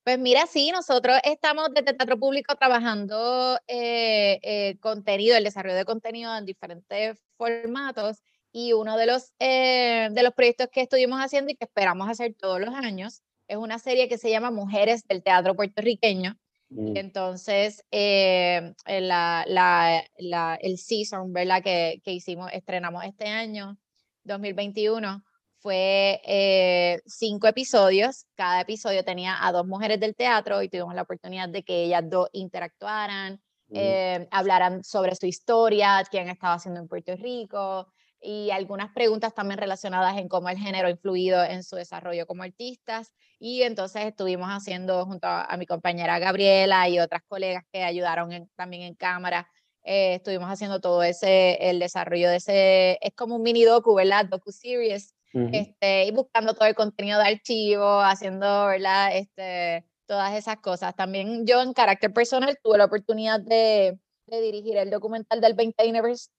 Pues 0.05 0.19
mira, 0.19 0.47
sí, 0.47 0.71
nosotros 0.71 1.19
estamos 1.25 1.69
desde 1.73 1.95
Teatro 1.95 2.19
Público 2.19 2.55
trabajando 2.57 3.59
eh, 3.67 4.39
eh, 4.43 4.77
contenido, 4.81 5.37
el 5.37 5.45
desarrollo 5.45 5.77
de 5.77 5.87
contenido 5.87 6.37
en 6.37 6.45
diferentes 6.45 7.19
formatos 7.39 8.23
y 8.53 8.75
uno 8.75 8.99
de 8.99 9.07
los, 9.07 9.33
eh, 9.39 10.09
de 10.13 10.23
los 10.23 10.35
proyectos 10.35 10.69
que 10.71 10.83
estuvimos 10.83 11.21
haciendo 11.21 11.53
y 11.53 11.57
que 11.57 11.65
esperamos 11.65 12.09
hacer 12.09 12.35
todos 12.35 12.61
los 12.61 12.75
años 12.75 13.23
es 13.49 13.57
una 13.57 13.79
serie 13.79 14.09
que 14.09 14.19
se 14.19 14.31
llama 14.31 14.51
Mujeres 14.51 15.07
del 15.07 15.23
Teatro 15.23 15.55
Puertorriqueño. 15.55 16.39
Entonces, 16.77 17.85
eh, 17.91 18.75
la, 18.87 19.45
la, 19.47 20.05
la, 20.19 20.59
el 20.61 20.79
season, 20.79 21.33
¿verdad? 21.33 21.63
Que, 21.63 22.01
que, 22.05 22.13
hicimos, 22.13 22.51
estrenamos 22.53 23.05
este 23.05 23.27
año, 23.27 23.79
2021, 24.25 25.23
fue 25.59 26.21
eh, 26.25 27.01
cinco 27.07 27.47
episodios. 27.47 28.27
Cada 28.35 28.61
episodio 28.61 29.05
tenía 29.05 29.47
a 29.47 29.53
dos 29.53 29.67
mujeres 29.67 30.01
del 30.01 30.15
teatro 30.15 30.63
y 30.63 30.69
tuvimos 30.69 30.95
la 30.95 31.03
oportunidad 31.03 31.49
de 31.49 31.63
que 31.63 31.85
ellas 31.85 32.05
dos 32.09 32.29
interactuaran, 32.33 33.35
mm. 33.69 33.75
eh, 33.77 34.29
hablaran 34.31 34.83
sobre 34.83 35.15
su 35.15 35.27
historia, 35.27 36.03
quién 36.11 36.29
estaba 36.29 36.55
haciendo 36.55 36.81
en 36.81 36.89
Puerto 36.89 37.15
Rico 37.17 37.87
y 38.25 38.51
algunas 38.51 38.91
preguntas 38.93 39.35
también 39.35 39.59
relacionadas 39.59 40.17
en 40.17 40.29
cómo 40.29 40.49
el 40.49 40.57
género 40.57 40.89
ha 40.89 40.91
influido 40.91 41.45
en 41.45 41.63
su 41.63 41.77
desarrollo 41.77 42.27
como 42.27 42.43
artistas. 42.43 43.13
Y 43.39 43.63
entonces 43.63 44.07
estuvimos 44.07 44.49
haciendo 44.49 45.05
junto 45.05 45.27
a, 45.29 45.55
mi 45.59 45.67
compañera 45.67 46.19
Gabriela 46.19 46.89
y 46.89 46.99
otras 46.99 47.23
colegas 47.29 47.65
que 47.71 47.83
ayudaron 47.83 48.51
también 48.57 48.83
en 48.83 48.95
cámara, 48.95 49.49
eh, 49.83 50.15
estuvimos 50.15 50.49
haciendo 50.49 50.81
todo 50.81 51.03
ese, 51.03 51.59
el 51.69 51.79
desarrollo 51.79 52.31
de 52.31 52.37
ese, 52.37 52.99
es 53.03 53.15
como 53.15 53.37
un 53.37 53.43
mini 53.43 53.65
docu, 53.65 53.95
¿verdad? 53.95 54.25
Docu-series, 54.25 55.15
este, 55.53 56.05
y 56.05 56.13
buscando 56.13 56.55
todo 56.55 56.67
el 56.67 56.75
contenido 56.75 57.19
de 57.19 57.29
archivo, 57.29 58.01
haciendo, 58.01 58.67
¿verdad? 58.67 59.17
Este, 59.17 59.85
todas 60.07 60.35
esas 60.35 60.57
cosas. 60.59 60.95
También 60.95 61.45
yo 61.45 61.61
en 61.61 61.75
carácter 61.75 62.13
personal 62.13 62.57
tuve 62.63 62.79
la 62.79 62.87
oportunidad 62.87 63.41
de, 63.41 63.99
de 64.27 64.41
dirigir 64.41 64.77
el 64.77 64.91
documental 64.91 65.41
del 65.41 65.55
20, 65.55 65.83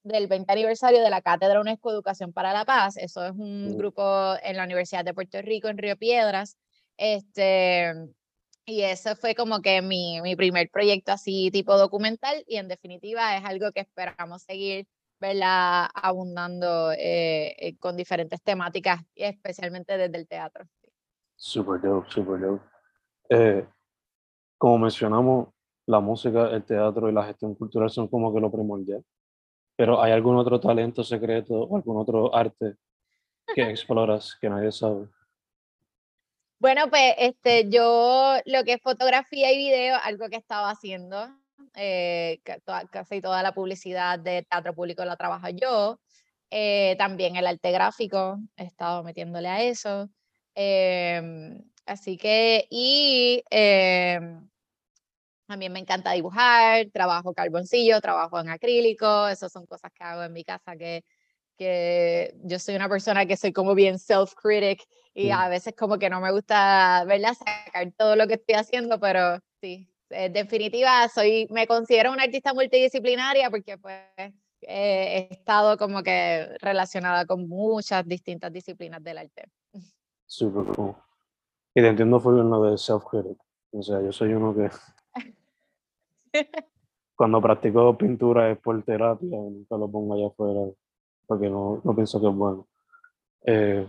del 0.03 0.27
20 0.27 0.51
aniversario 0.51 1.01
de 1.01 1.09
la 1.09 1.21
Cátedra 1.21 1.61
UNESCO 1.61 1.91
Educación 1.91 2.33
para 2.33 2.53
la 2.53 2.65
Paz. 2.65 2.97
Eso 2.97 3.25
es 3.25 3.31
un 3.31 3.73
mm. 3.73 3.77
grupo 3.77 4.35
en 4.41 4.57
la 4.57 4.63
Universidad 4.63 5.05
de 5.05 5.13
Puerto 5.13 5.41
Rico, 5.41 5.67
en 5.67 5.77
Río 5.77 5.97
Piedras, 5.97 6.57
este, 6.97 7.93
y 8.65 8.81
eso 8.81 9.15
fue 9.15 9.35
como 9.35 9.61
que 9.61 9.81
mi, 9.81 10.21
mi 10.21 10.35
primer 10.35 10.69
proyecto 10.69 11.11
así 11.11 11.51
tipo 11.51 11.77
documental 11.77 12.43
y 12.47 12.57
en 12.57 12.67
definitiva 12.67 13.37
es 13.37 13.45
algo 13.45 13.71
que 13.71 13.81
esperamos 13.81 14.43
seguir 14.43 14.87
verla 15.19 15.85
abundando 15.85 16.91
eh, 16.91 17.55
eh, 17.57 17.77
con 17.77 17.95
diferentes 17.95 18.41
temáticas, 18.41 19.01
especialmente 19.15 19.97
desde 19.97 20.17
el 20.17 20.27
teatro. 20.27 20.65
Super 21.35 21.81
dope, 21.81 22.09
super 22.09 22.39
dope. 22.39 22.65
Eh, 23.29 23.67
como 24.57 24.77
mencionamos, 24.79 25.49
la 25.87 25.99
música, 25.99 26.49
el 26.49 26.63
teatro 26.63 27.09
y 27.09 27.13
la 27.13 27.25
gestión 27.25 27.55
cultural 27.55 27.89
son 27.89 28.07
como 28.07 28.33
que 28.33 28.39
lo 28.39 28.51
primordial. 28.51 29.03
Pero 29.75 30.01
¿hay 30.01 30.11
algún 30.11 30.37
otro 30.37 30.59
talento 30.59 31.03
secreto 31.03 31.53
o 31.53 31.75
algún 31.75 31.97
otro 31.97 32.33
arte 32.33 32.75
que 33.53 33.61
exploras 33.69 34.35
que 34.39 34.49
nadie 34.49 34.71
sabe? 34.71 35.07
Bueno, 36.59 36.89
pues 36.89 37.13
este, 37.17 37.69
yo 37.69 38.37
lo 38.45 38.63
que 38.63 38.73
es 38.73 38.81
fotografía 38.81 39.51
y 39.51 39.57
video, 39.57 39.97
algo 40.03 40.29
que 40.29 40.37
estaba 40.37 40.69
haciendo, 40.69 41.27
eh, 41.75 42.39
casi 42.89 43.21
toda 43.21 43.43
la 43.43 43.53
publicidad 43.53 44.17
de 44.17 44.43
teatro 44.43 44.73
público 44.73 45.03
la 45.03 45.17
trabajo 45.17 45.49
yo. 45.49 45.99
Eh, 46.49 46.95
también 46.97 47.35
el 47.35 47.47
arte 47.47 47.71
gráfico, 47.71 48.39
he 48.55 48.63
estado 48.63 49.03
metiéndole 49.03 49.49
a 49.49 49.61
eso. 49.63 50.09
Em, 50.55 51.61
así 51.85 52.17
que, 52.17 52.67
y 52.69 53.43
em, 55.45 55.47
también 55.47 55.73
me 55.73 55.79
encanta 55.79 56.11
dibujar, 56.11 56.87
trabajo 56.91 57.33
carboncillo, 57.33 58.01
trabajo 58.01 58.39
en 58.39 58.49
acrílico, 58.49 59.27
esas 59.27 59.51
son 59.51 59.65
cosas 59.65 59.91
que 59.93 60.03
hago 60.03 60.23
en 60.23 60.33
mi 60.33 60.43
casa 60.43 60.75
que, 60.75 61.03
que 61.57 62.35
yo 62.43 62.59
soy 62.59 62.75
una 62.75 62.89
persona 62.89 63.25
que 63.25 63.37
soy 63.37 63.53
como 63.53 63.75
bien 63.75 63.95
self-critic 63.95 64.83
y 65.13 65.29
a 65.29 65.47
veces 65.47 65.73
como 65.77 65.97
que 65.97 66.09
no 66.09 66.19
me 66.19 66.31
gusta, 66.31 67.05
¿verdad? 67.07 67.33
Sacar 67.33 67.91
todo 67.97 68.17
lo 68.17 68.27
que 68.27 68.33
estoy 68.33 68.55
haciendo, 68.55 68.99
pero 68.99 69.39
sí, 69.61 69.89
en 70.09 70.33
definitiva, 70.33 71.07
soy, 71.07 71.47
me 71.51 71.67
considero 71.67 72.11
una 72.11 72.23
artista 72.23 72.53
multidisciplinaria 72.53 73.49
porque 73.49 73.77
pues 73.77 74.01
he 74.61 75.27
estado 75.31 75.77
como 75.77 76.03
que 76.03 76.49
relacionada 76.59 77.25
con 77.25 77.47
muchas 77.47 78.05
distintas 78.05 78.51
disciplinas 78.51 79.01
del 79.03 79.19
arte. 79.19 79.43
Súper 80.25 80.75
cool. 80.75 80.95
Y 81.73 81.81
te 81.81 81.87
entiendo 81.87 82.19
fue 82.19 82.33
lo 82.33 82.63
de 82.63 82.77
self-critic. 82.77 83.37
O 83.71 83.83
sea, 83.83 84.01
yo 84.01 84.11
soy 84.11 84.33
uno 84.33 84.53
que 84.55 84.69
cuando 87.15 87.41
practico 87.41 87.97
pintura 87.97 88.51
es 88.51 88.57
por 88.59 88.81
terapia, 88.83 89.37
nunca 89.37 89.77
lo 89.77 89.89
pongo 89.89 90.15
allá 90.15 90.27
afuera 90.27 90.61
porque 91.27 91.49
no, 91.49 91.81
no 91.83 91.95
pienso 91.95 92.19
que 92.21 92.27
es 92.27 92.35
bueno. 92.35 92.67
Eh, 93.45 93.87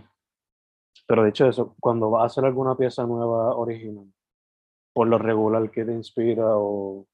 pero 1.07 1.25
dicho 1.25 1.47
eso, 1.47 1.75
cuando 1.79 2.09
vas 2.09 2.23
a 2.23 2.25
hacer 2.25 2.45
alguna 2.45 2.75
pieza 2.75 3.03
nueva 3.05 3.55
original, 3.55 4.11
por 4.93 5.07
lo 5.07 5.17
regular, 5.17 5.69
¿qué 5.71 5.85
te 5.85 5.91
inspira? 5.91 6.57
O, 6.57 7.01
o 7.01 7.07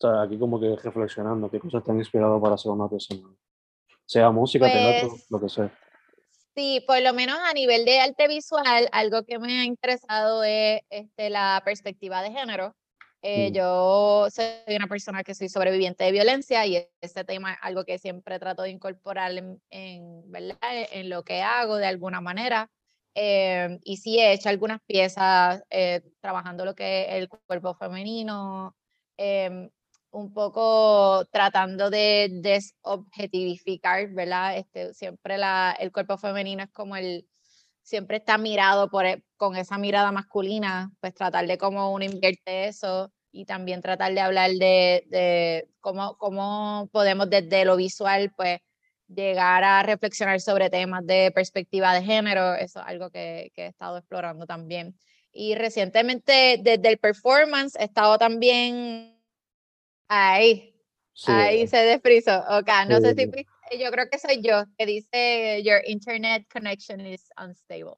sea, 0.00 0.22
aquí 0.22 0.38
como 0.38 0.58
que 0.60 0.76
reflexionando, 0.76 1.50
¿qué 1.50 1.60
cosas 1.60 1.84
te 1.84 1.90
han 1.90 1.98
inspirado 1.98 2.40
para 2.40 2.54
hacer 2.54 2.72
una 2.72 2.88
pieza 2.88 3.14
nueva? 3.14 3.36
Sea 4.06 4.30
música, 4.30 4.66
teatro, 4.66 5.10
Pues, 5.10 5.30
lo 5.30 5.40
que 5.40 5.48
sea. 5.48 5.78
Sí, 6.54 6.82
por 6.86 7.00
lo 7.02 7.12
menos 7.12 7.38
a 7.38 7.52
nivel 7.52 7.84
de 7.84 8.00
arte 8.00 8.26
visual, 8.26 8.88
algo 8.92 9.24
que 9.24 9.38
me 9.38 9.60
ha 9.60 9.64
interesado 9.64 10.42
es 10.42 10.80
este, 10.88 11.30
la 11.30 11.60
perspectiva 11.64 12.22
de 12.22 12.32
género. 12.32 12.74
Eh, 13.22 13.50
Mm. 13.50 13.54
yo 13.54 14.28
soy 14.30 14.46
una 14.76 14.86
persona 14.86 15.24
que 15.24 15.34
soy 15.34 15.48
sobreviviente 15.48 16.04
de 16.04 16.12
violencia 16.12 16.64
y 16.66 16.76
ese 17.00 17.24
tema 17.24 17.52
es 17.54 17.58
algo 17.62 17.84
que 17.84 17.98
siempre 17.98 18.38
trato 18.38 18.62
de 18.62 18.70
incorporar 18.70 19.32
en, 19.36 19.60
en, 19.70 20.30
¿verdad? 20.30 20.58
en 20.92 21.08
lo 21.10 21.24
que 21.24 21.42
hago 21.42 21.76
de 21.76 21.86
alguna 21.86 22.20
manera. 22.20 22.70
Eh, 23.14 23.78
y 23.82 23.96
sí 23.96 24.18
he 24.20 24.32
hecho 24.32 24.48
algunas 24.48 24.80
piezas 24.86 25.62
eh, 25.70 26.02
trabajando 26.20 26.64
lo 26.64 26.74
que 26.76 27.02
es 27.08 27.14
el 27.16 27.28
cuerpo 27.28 27.74
femenino, 27.74 28.76
em, 29.16 29.68
un 30.10 30.32
poco 30.32 31.24
tratando 31.32 31.90
de 31.90 32.28
desobjetivificar, 32.32 34.08
¿verdad? 34.10 34.56
Este, 34.58 34.94
siempre 34.94 35.38
la, 35.38 35.76
el 35.78 35.90
cuerpo 35.92 36.16
femenino 36.18 36.62
es 36.62 36.70
como 36.70 36.96
el, 36.96 37.28
siempre 37.88 38.18
está 38.18 38.36
mirado 38.36 38.90
por, 38.90 39.06
e- 39.06 39.22
con 39.36 39.56
esa 39.56 39.78
mirada 39.78 40.12
masculina, 40.12 40.92
pues 41.00 41.14
tratar 41.14 41.46
de 41.46 41.56
cómo 41.56 41.92
uno 41.92 42.04
invierte 42.04 42.66
eso 42.68 43.10
y 43.32 43.46
también 43.46 43.80
tratar 43.80 44.12
de 44.12 44.20
hablar 44.20 44.50
de, 44.50 45.04
de 45.08 45.68
cómo, 45.80 46.16
cómo 46.18 46.88
podemos 46.92 47.30
desde 47.30 47.64
lo 47.64 47.76
visual, 47.76 48.30
pues 48.36 48.60
llegar 49.08 49.64
a 49.64 49.82
reflexionar 49.82 50.38
sobre 50.40 50.68
temas 50.68 51.06
de 51.06 51.30
perspectiva 51.34 51.94
de 51.94 52.02
género, 52.02 52.54
eso 52.54 52.80
es 52.80 52.86
algo 52.86 53.10
que, 53.10 53.50
que 53.54 53.62
he 53.64 53.68
estado 53.68 53.96
explorando 53.96 54.44
también. 54.44 54.94
Y 55.32 55.54
recientemente 55.54 56.58
desde 56.62 56.88
el 56.90 56.98
performance 56.98 57.74
he 57.76 57.84
estado 57.84 58.18
también 58.18 59.18
ahí, 60.08 60.74
Sí, 61.14 61.32
ahí 61.32 61.66
se 61.66 61.78
desfrizó. 61.78 62.38
Ok, 62.50 62.68
no 62.86 63.00
sé 63.00 63.14
si 63.14 63.26
yo 63.78 63.90
creo 63.90 64.08
que 64.10 64.18
soy 64.18 64.40
yo, 64.42 64.64
que 64.78 64.86
dice 64.86 65.62
your 65.64 65.80
internet 65.86 66.46
connection 66.52 67.00
is 67.00 67.28
unstable. 67.42 67.94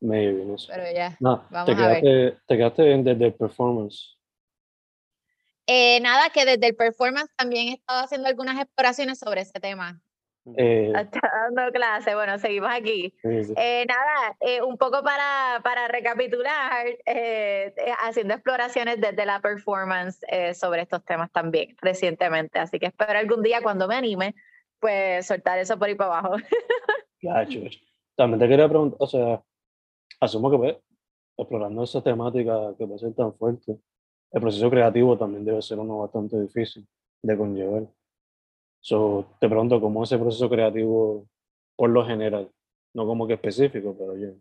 maybe, 0.00 0.44
no 0.44 0.56
sé. 0.58 0.72
Pero 0.72 0.92
ya, 0.94 1.16
No, 1.20 1.40
te 1.40 1.54
vamos 1.54 1.78
a 1.80 1.88
ver. 1.88 2.02
quedaste, 2.02 2.38
te 2.46 2.56
quedaste 2.56 2.82
bien 2.84 3.04
desde 3.04 3.26
el 3.26 3.34
performance. 3.34 4.16
Eh, 5.66 6.00
nada, 6.00 6.30
que 6.30 6.44
desde 6.46 6.66
el 6.68 6.76
performance 6.76 7.30
también 7.36 7.68
he 7.68 7.72
estado 7.74 8.04
haciendo 8.04 8.28
algunas 8.28 8.58
exploraciones 8.60 9.18
sobre 9.18 9.42
ese 9.42 9.58
tema. 9.60 10.00
Eh, 10.56 10.90
Está 10.96 11.20
dando 11.54 11.70
clase, 11.72 12.14
bueno, 12.14 12.38
seguimos 12.38 12.70
aquí. 12.72 13.14
sí, 13.20 13.44
sí. 13.44 13.52
Eh, 13.54 13.84
nada, 13.86 14.34
eh, 14.40 14.62
un 14.62 14.78
poco 14.78 15.02
para, 15.02 15.60
para 15.62 15.88
recapitular, 15.88 16.86
eh, 16.86 17.74
eh, 17.76 17.92
haciendo 18.02 18.32
exploraciones 18.32 18.98
desde 18.98 19.26
la 19.26 19.40
performance 19.42 20.20
eh, 20.28 20.54
sobre 20.54 20.80
estos 20.82 21.04
temas 21.04 21.30
también 21.32 21.76
recientemente. 21.82 22.58
Así 22.58 22.78
que 22.78 22.86
espero 22.86 23.18
algún 23.18 23.42
día 23.42 23.60
cuando 23.60 23.86
me 23.88 23.96
anime, 23.96 24.34
pues 24.80 25.26
soltar 25.26 25.58
eso 25.58 25.78
por 25.78 25.88
ahí 25.88 25.94
para 25.94 26.18
abajo. 26.18 26.36
Gacho. 27.22 27.60
También 28.16 28.40
te 28.40 28.48
quería 28.48 28.68
preguntar, 28.68 28.96
o 29.00 29.06
sea, 29.06 29.42
asumo 30.20 30.50
que 30.50 30.56
pues, 30.58 30.76
explorando 31.36 31.82
esa 31.84 32.02
temática 32.02 32.74
que 32.76 32.86
puede 32.86 32.98
ser 32.98 33.14
tan 33.14 33.34
fuerte, 33.34 33.78
el 34.32 34.40
proceso 34.40 34.68
creativo 34.70 35.16
también 35.16 35.44
debe 35.44 35.62
ser 35.62 35.78
uno 35.78 35.98
bastante 35.98 36.40
difícil 36.40 36.86
de 37.22 37.36
conllevar. 37.36 37.86
So, 38.80 39.26
te 39.40 39.48
pregunto, 39.48 39.80
¿cómo 39.80 40.02
es 40.02 40.12
ese 40.12 40.20
proceso 40.20 40.48
creativo 40.48 41.26
por 41.76 41.90
lo 41.90 42.04
general? 42.04 42.50
No 42.94 43.06
como 43.06 43.26
que 43.26 43.34
específico, 43.34 43.94
pero 43.98 44.12
oye, 44.12 44.34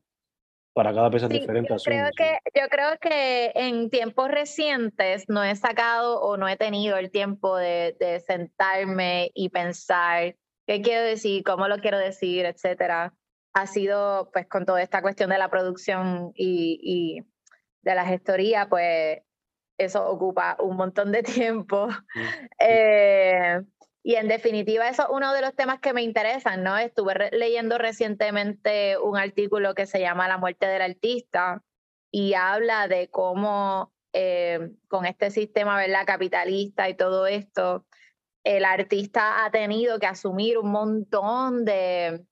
para 0.78 0.94
cada 0.94 1.10
pieza 1.10 1.26
es 1.26 1.32
Sí, 1.34 1.40
diferente, 1.40 1.70
yo 1.70 1.76
asumo. 1.76 1.96
creo 1.96 2.12
que, 2.16 2.38
yo 2.62 2.68
creo 2.70 2.98
que 3.02 3.52
en 3.56 3.90
tiempos 3.90 4.30
recientes 4.30 5.26
no 5.28 5.44
he 5.44 5.56
sacado 5.56 6.22
o 6.22 6.38
no 6.38 6.48
he 6.48 6.56
tenido 6.56 6.98
el 6.98 7.10
tiempo 7.10 7.58
de, 7.58 7.98
de 8.00 8.20
sentarme 8.20 9.32
y 9.34 9.50
pensar 9.50 10.36
qué 10.68 10.82
quiero 10.84 11.02
decir, 11.04 11.44
cómo 11.44 11.68
lo 11.68 11.80
quiero 11.80 11.98
decir, 11.98 12.46
etcétera. 12.46 13.14
Ha 13.54 13.66
sido, 13.66 14.30
pues, 14.32 14.48
con 14.48 14.66
toda 14.68 14.84
esta 14.84 15.02
cuestión 15.02 15.32
de 15.32 15.40
la 15.40 15.50
producción 15.50 16.32
y, 16.36 16.80
y 16.84 17.26
de 17.82 17.96
la 17.96 18.06
gestoría, 18.06 18.70
pues, 18.70 19.22
eso 19.80 20.08
ocupa 20.08 20.58
un 20.60 20.78
montón 20.78 21.12
de 21.12 21.24
tiempo. 21.24 21.88
Mm. 21.88 22.22
Eh, 22.60 23.62
y 24.08 24.16
en 24.16 24.30
definitiva, 24.30 24.88
eso 24.88 25.02
es 25.04 25.10
uno 25.12 25.34
de 25.34 25.42
los 25.42 25.54
temas 25.54 25.82
que 25.82 25.92
me 25.92 26.02
interesan, 26.02 26.64
¿no? 26.64 26.78
Estuve 26.78 27.14
re- 27.14 27.32
leyendo 27.34 27.78
recientemente 27.78 28.98
un 28.98 29.18
artículo 29.18 29.76
que 29.76 29.86
se 29.86 30.00
llama 30.00 30.30
La 30.30 30.38
muerte 30.38 30.66
del 30.66 30.82
artista 30.82 31.62
y 32.10 32.34
habla 32.34 32.88
de 32.88 33.10
cómo 33.10 33.92
eh, 34.14 34.72
con 34.88 35.06
este 35.06 35.30
sistema, 35.30 35.76
¿verdad? 35.76 36.06
Capitalista 36.06 36.88
y 36.88 36.94
todo 36.94 37.28
esto, 37.28 37.86
el 38.46 38.64
artista 38.64 39.44
ha 39.44 39.52
tenido 39.52 40.00
que 40.00 40.08
asumir 40.08 40.58
un 40.58 40.72
montón 40.72 41.66
de 41.66 42.24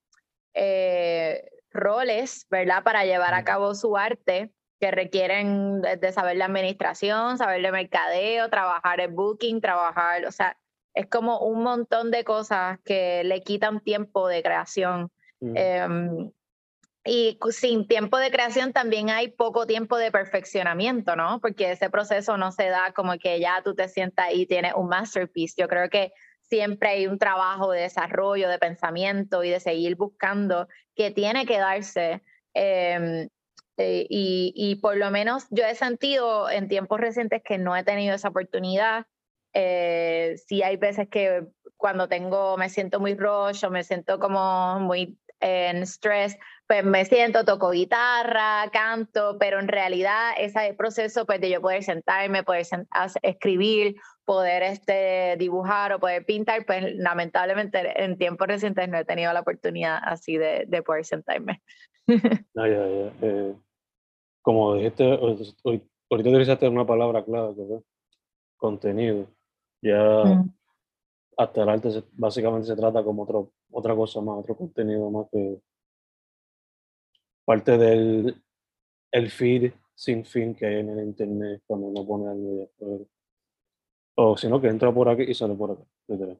eh, 0.53 1.49
roles, 1.71 2.47
¿verdad? 2.49 2.83
Para 2.83 3.03
llevar 3.03 3.33
a 3.33 3.43
cabo 3.43 3.75
su 3.75 3.97
arte 3.97 4.53
que 4.79 4.91
requieren 4.91 5.81
de, 5.81 6.11
saber 6.13 6.37
de 6.37 6.43
administración, 6.43 7.37
saber 7.37 7.61
de 7.61 7.71
mercadeo, 7.73 8.49
trabajar 8.49 9.01
en 9.01 9.13
booking, 9.13 9.59
trabajar, 9.59 10.25
o 10.25 10.31
sea, 10.31 10.57
es 10.95 11.07
como 11.07 11.39
un 11.39 11.61
montón 11.61 12.09
de 12.09 12.23
cosas 12.23 12.79
que 12.83 13.23
le 13.25 13.41
quitan 13.41 13.81
tiempo 13.81 14.27
de 14.27 14.41
creación. 14.41 15.11
Mm. 15.41 15.57
Em, 15.57 16.31
y 17.03 17.37
sin 17.51 17.87
tiempo 17.87 18.17
de 18.17 18.31
creación 18.31 18.73
también 18.73 19.11
hay 19.11 19.27
poco 19.27 19.67
tiempo 19.67 19.97
de 19.97 20.11
perfeccionamiento, 20.11 21.15
¿no? 21.15 21.39
Porque 21.39 21.71
ese 21.71 21.91
proceso 21.91 22.37
no 22.37 22.51
se 22.51 22.69
da 22.69 22.93
como 22.93 23.17
que 23.19 23.39
ya 23.39 23.61
tú 23.63 23.75
te 23.75 23.87
sientas 23.89 24.29
y 24.33 24.47
tienes 24.47 24.73
un 24.73 24.87
masterpiece. 24.87 25.61
Yo 25.61 25.67
creo 25.67 25.87
que 25.89 26.13
siempre 26.41 26.89
hay 26.89 27.07
un 27.07 27.19
trabajo 27.19 27.71
de 27.71 27.81
desarrollo, 27.81 28.49
de 28.49 28.57
pensamiento 28.57 29.43
y 29.43 29.51
de 29.51 29.59
seguir 29.59 29.95
buscando 29.97 30.67
que 30.95 31.11
tiene 31.11 31.45
que 31.45 31.59
darse. 31.59 32.23
em, 32.53 33.27
eh, 33.77 34.07
y, 34.09 34.53
y 34.55 34.75
por 34.75 34.95
lo 34.95 35.11
menos 35.11 35.47
yo 35.49 35.65
he 35.65 35.75
sentido 35.75 36.49
en 36.49 36.69
tiempos 36.69 36.97
recientes 37.01 37.41
que 37.43 37.57
no 37.57 37.75
he 37.75 37.83
tenido 37.83 38.15
esa 38.15 38.29
oportunidad. 38.29 39.05
Eh, 39.57 40.35
sí 40.47 40.61
hay 40.63 40.75
veces 40.75 41.07
que 41.07 41.45
cuando 41.77 42.09
tengo, 42.09 42.57
me 42.57 42.67
siento 42.67 42.99
muy 42.99 43.15
rush 43.15 43.63
o 43.65 43.71
me 43.71 43.83
siento 43.85 44.19
como 44.19 44.79
muy 44.81 45.17
en 45.39 45.83
stress, 45.85 46.37
pues 46.67 46.83
me 46.83 47.05
siento, 47.05 47.45
toco 47.45 47.69
guitarra, 47.71 48.69
canto, 48.73 49.37
pero 49.39 49.59
en 49.59 49.67
realidad 49.67 50.31
ese 50.37 50.73
proceso 50.73 51.25
pues 51.25 51.39
de 51.39 51.51
yo 51.51 51.61
poder 51.61 51.83
sentarme, 51.83 52.43
poder 52.43 52.65
sen- 52.65 52.87
hacer- 52.91 53.21
escribir, 53.23 53.95
poder 54.25 54.63
este, 54.63 55.35
dibujar 55.37 55.93
o 55.93 55.99
poder 55.99 56.25
pintar, 56.25 56.65
pues 56.65 56.95
lamentablemente 56.95 58.03
en 58.03 58.17
tiempos 58.17 58.47
recientes 58.47 58.89
no 58.89 58.97
he 58.97 59.05
tenido 59.05 59.31
la 59.33 59.41
oportunidad 59.41 59.99
así 60.03 60.37
de, 60.37 60.65
de 60.67 60.81
poder 60.83 61.05
sentarme. 61.05 61.61
Ah, 62.57 62.67
ya, 62.67 62.87
ya. 62.87 63.13
Eh, 63.21 63.55
como 64.41 64.75
dijiste, 64.75 65.03
hoy- 65.03 65.83
ahorita 66.09 66.29
utilizaste 66.29 66.67
una 66.67 66.85
palabra 66.85 67.23
clave, 67.23 67.55
que 67.55 67.79
contenido. 68.57 69.27
Ya 69.85 70.23
Mm. 70.25 70.51
hasta 71.37 71.61
el 71.61 71.69
arte 71.69 71.91
se- 71.91 72.03
básicamente 72.13 72.65
se 72.67 72.75
trata 72.75 73.03
como 73.03 73.21
otro, 73.23 73.51
otra 73.71 73.95
cosa 73.95 74.19
más, 74.19 74.39
otro 74.39 74.55
contenido 74.57 75.11
más 75.11 75.27
que 75.31 75.61
parte 77.45 77.77
del 77.77 78.41
el 79.11 79.29
feed 79.29 79.71
sin 79.93 80.25
fin 80.25 80.55
que 80.55 80.65
hay 80.65 80.79
en 80.79 80.89
el 80.89 81.05
internet 81.05 81.61
cuando 81.67 81.87
uno 81.87 82.05
pone 82.05 82.27
algo 82.29 82.53
y 82.53 82.57
después. 82.57 83.01
O 84.15 84.35
si 84.37 84.47
no, 84.49 84.59
que 84.59 84.67
entra 84.69 84.91
por 84.91 85.07
aquí 85.07 85.23
y 85.23 85.33
sale 85.35 85.53
por 85.53 85.71
acá. 85.71 85.83
literal. 86.07 86.39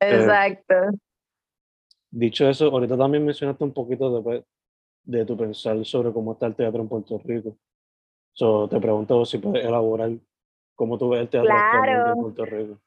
Exacto. 0.00 0.74
Dicho 2.10 2.48
eso, 2.48 2.66
ahorita 2.66 2.96
también 2.96 3.24
mencionaste 3.24 3.62
un 3.64 3.72
poquito 3.72 4.14
de, 4.16 4.22
pues, 4.22 4.44
de 5.04 5.24
tu 5.24 5.36
pensar 5.36 5.82
sobre 5.84 6.12
cómo 6.12 6.32
está 6.32 6.46
el 6.46 6.56
teatro 6.56 6.80
en 6.82 6.88
Puerto 6.88 7.18
Rico. 7.24 7.56
So, 8.32 8.68
te 8.68 8.80
pregunto 8.80 9.24
si 9.24 9.38
puedes 9.38 9.64
elaborar 9.64 10.10
cómo 10.78 10.96
tú 10.96 11.08
ves 11.08 11.22
el 11.22 11.28
teatro 11.28 11.50
claro. 11.50 12.12
en 12.12 12.22
Puerto 12.22 12.44
Rico. 12.46 12.78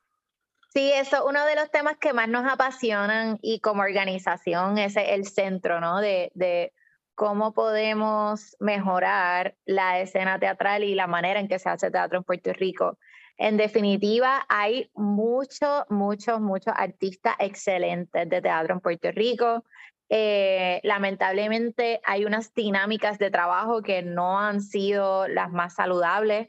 Sí, 0.73 0.89
eso 0.93 1.17
es 1.17 1.23
uno 1.27 1.45
de 1.45 1.55
los 1.55 1.69
temas 1.69 1.97
que 1.97 2.13
más 2.13 2.29
nos 2.29 2.49
apasionan 2.49 3.37
y 3.41 3.59
como 3.59 3.81
organización 3.81 4.77
es 4.77 4.95
el 4.95 5.25
centro, 5.25 5.81
¿no? 5.81 5.99
De, 5.99 6.31
de 6.33 6.71
cómo 7.15 7.53
podemos 7.53 8.55
mejorar 8.61 9.55
la 9.65 9.99
escena 9.99 10.39
teatral 10.39 10.85
y 10.85 10.95
la 10.95 11.07
manera 11.07 11.41
en 11.41 11.49
que 11.49 11.59
se 11.59 11.69
hace 11.69 11.91
teatro 11.91 12.19
en 12.19 12.23
Puerto 12.23 12.53
Rico. 12.53 12.97
En 13.37 13.57
definitiva, 13.57 14.45
hay 14.47 14.89
muchos, 14.93 15.83
muchos, 15.89 16.39
muchos 16.39 16.73
artistas 16.77 17.35
excelentes 17.39 18.29
de 18.29 18.41
teatro 18.41 18.75
en 18.75 18.79
Puerto 18.79 19.11
Rico. 19.11 19.65
Eh, 20.07 20.79
lamentablemente 20.83 21.99
hay 22.05 22.23
unas 22.23 22.53
dinámicas 22.53 23.19
de 23.19 23.31
trabajo 23.31 23.81
que 23.81 24.01
no 24.01 24.39
han 24.39 24.61
sido 24.61 25.27
las 25.27 25.51
más 25.51 25.75
saludables 25.75 26.47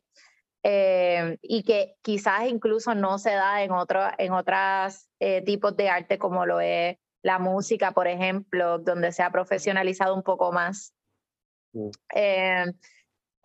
eh, 0.63 1.39
y 1.43 1.65
que 1.65 1.97
quizás 2.03 2.49
incluso 2.49 2.95
no 2.95 3.19
se 3.19 3.31
da 3.31 3.63
en, 3.63 3.73
otro, 3.73 4.01
en 4.19 4.33
otros 4.33 5.09
eh, 5.19 5.43
tipos 5.43 5.77
de 5.77 5.89
arte 5.89 6.19
como 6.19 6.47
lo 6.47 6.61
es 6.61 6.97
la 7.23 7.39
música, 7.39 7.93
por 7.93 8.09
ejemplo, 8.09 8.79
donde 8.79 9.13
se 9.13 9.23
ha 9.23 9.31
profesionalizado 9.31 10.15
un 10.15 10.23
poco 10.23 10.53
más. 10.53 10.93
Mm. 11.73 11.91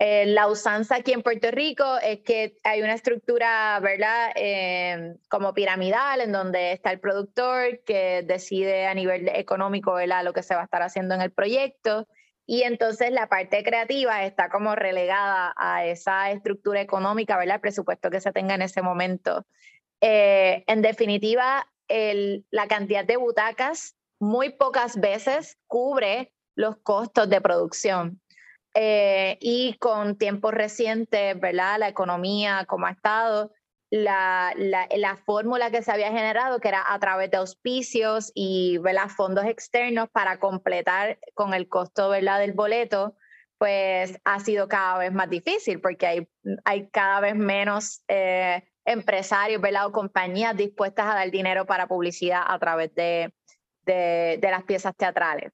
Eh, 0.00 0.26
la 0.26 0.46
usanza 0.46 0.96
aquí 0.96 1.12
en 1.12 1.22
Puerto 1.22 1.50
Rico 1.50 1.84
es 2.00 2.20
que 2.20 2.56
hay 2.62 2.82
una 2.82 2.94
estructura, 2.94 3.80
¿verdad? 3.80 4.30
Eh, 4.36 5.16
como 5.28 5.54
piramidal, 5.54 6.20
en 6.20 6.30
donde 6.30 6.70
está 6.70 6.92
el 6.92 7.00
productor 7.00 7.82
que 7.84 8.22
decide 8.22 8.86
a 8.86 8.94
nivel 8.94 9.28
económico, 9.28 9.94
¿verdad? 9.94 10.22
Lo 10.22 10.32
que 10.32 10.44
se 10.44 10.54
va 10.54 10.60
a 10.60 10.64
estar 10.64 10.82
haciendo 10.82 11.16
en 11.16 11.22
el 11.22 11.32
proyecto. 11.32 12.06
Y 12.50 12.62
entonces 12.62 13.10
la 13.10 13.28
parte 13.28 13.62
creativa 13.62 14.24
está 14.24 14.48
como 14.48 14.74
relegada 14.74 15.52
a 15.58 15.84
esa 15.84 16.30
estructura 16.30 16.80
económica, 16.80 17.36
¿verdad? 17.36 17.56
El 17.56 17.60
presupuesto 17.60 18.08
que 18.08 18.22
se 18.22 18.32
tenga 18.32 18.54
en 18.54 18.62
ese 18.62 18.80
momento. 18.80 19.44
en 20.00 20.80
definitiva, 20.80 21.68
la 21.88 22.66
cantidad 22.68 23.04
de 23.04 23.18
butacas 23.18 23.96
muy 24.18 24.50
pocas 24.50 24.98
veces 24.98 25.58
cubre 25.66 26.32
los 26.54 26.78
costos 26.78 27.28
de 27.28 27.40
producción. 27.42 28.20
Eh, 28.74 29.36
y 29.40 29.74
con 29.78 30.16
tiempos 30.16 30.54
recientes, 30.54 31.38
¿verdad? 31.38 31.78
La 31.78 31.88
economía, 31.88 32.64
como 32.66 32.86
ha 32.86 32.92
estado, 32.92 33.52
la, 33.90 34.52
la, 34.56 35.16
fórmula 35.16 35.70
que 35.70 35.82
se 35.82 35.90
había 35.90 36.10
generado, 36.10 36.60
que 36.60 36.68
era 36.68 36.84
a 36.86 36.98
través 36.98 37.30
de 37.30 37.38
auspicios 37.38 38.30
y 38.34 38.78
¿verdad? 38.78 39.08
fondos 39.08 39.46
externos 39.46 40.08
para 40.10 40.38
completar 40.38 41.18
con 41.34 41.54
el 41.54 41.68
costo 41.68 42.10
¿verdad? 42.10 42.40
del 42.40 42.52
boleto, 42.52 43.16
pues 43.56 44.18
ha 44.24 44.40
sido 44.40 44.68
cada 44.68 44.98
vez 44.98 45.12
más 45.12 45.30
difícil 45.30 45.80
porque 45.80 46.06
hay, 46.06 46.28
hay 46.64 46.88
cada 46.90 47.20
vez 47.20 47.34
menos 47.34 48.02
eh, 48.08 48.62
empresarios 48.84 49.60
¿verdad? 49.60 49.86
o 49.86 49.92
compañías 49.92 50.56
dispuestas 50.56 51.06
a 51.06 51.14
dar 51.14 51.30
dinero 51.30 51.66
para 51.66 51.88
publicidad 51.88 52.42
a 52.46 52.58
través 52.58 52.94
de, 52.94 53.32
de, 53.84 54.38
las 54.42 54.64
piezas 54.64 54.94
teatrales. 54.96 55.52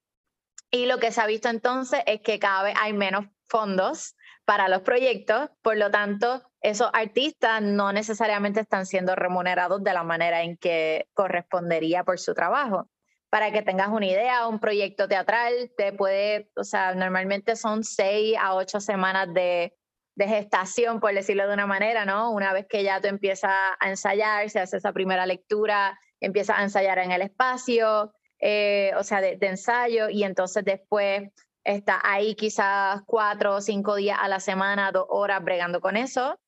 Y 0.70 0.87
lo 0.87 0.99
que 0.99 1.12
se 1.12 1.20
ha 1.20 1.27
visto 1.27 1.49
entonces 1.49 2.01
es 2.07 2.20
que 2.20 2.40
cada 2.40 2.64
vez 2.64 2.75
hay 2.81 2.92
menos 2.92 3.27
fondos 3.49 4.16
para 4.44 4.68
los 4.68 4.83
proyectos, 4.83 5.50
por 5.62 5.76
lo 5.76 5.90
tanto, 5.90 6.42
esos 6.61 6.90
artistas 6.92 7.62
no 7.62 7.92
necesariamente 7.92 8.61
están 8.61 8.87
siendo 8.87 9.14
remunerados 9.14 9.83
de 9.83 9.92
la 9.92 10.02
manera 10.02 10.42
en 10.42 10.57
que 10.57 11.09
correspondería 11.14 12.04
por 12.04 12.18
su 12.18 12.35
trabajo. 12.35 12.88
Para 13.30 13.50
que 13.50 13.62
tengas 13.62 13.88
una 13.88 14.07
idea, 14.07 14.46
un 14.46 14.61
proyecto 14.61 15.09
teatral 15.09 15.72
te 15.76 15.92
puede, 15.92 16.50
o 16.57 16.64
sea, 16.64 16.94
normalmente 16.94 17.57
son 17.57 17.83
seis 17.83 18.37
a 18.40 18.54
ocho 18.54 18.80
semanas 18.80 19.33
de, 19.35 19.74
de 20.14 20.28
gestación, 20.28 21.00
por 21.00 21.12
decirlo 21.12 21.48
de 21.48 21.54
una 21.54 21.66
manera, 21.66 22.04
¿no? 22.04 22.30
Una 22.30 22.52
vez 22.52 22.66
que 22.68 22.85
ya 22.85 23.00
tú 23.00 23.09
empiezas 23.09 23.50
a 23.80 23.88
ensayar, 23.88 24.48
se 24.50 24.61
hace 24.61 24.76
esa 24.76 24.92
primera 24.92 25.26
lectura, 25.26 25.98
empiezas 26.20 26.59
a 26.59 26.62
ensayar 26.62 26.98
en 26.98 27.11
el 27.11 27.22
espacio, 27.22 28.14
eh, 28.38 28.92
o 28.96 29.02
sea, 29.02 29.20
de, 29.20 29.38
ensayo, 29.40 30.09
y 30.09 30.24
entonces 30.24 30.64
después 30.64 31.30
está 31.64 32.00
ahí 32.03 32.35
quizás 32.35 33.03
cuatro 33.07 33.57
o 33.57 33.61
cinco 33.61 33.96
días 33.96 34.18
a 34.20 34.29
la 34.29 34.40
semana, 34.40 34.92
dos 34.92 35.07
horas 35.09 35.42
bregando 35.42 35.81
con 35.81 35.96
eso, 35.96 36.38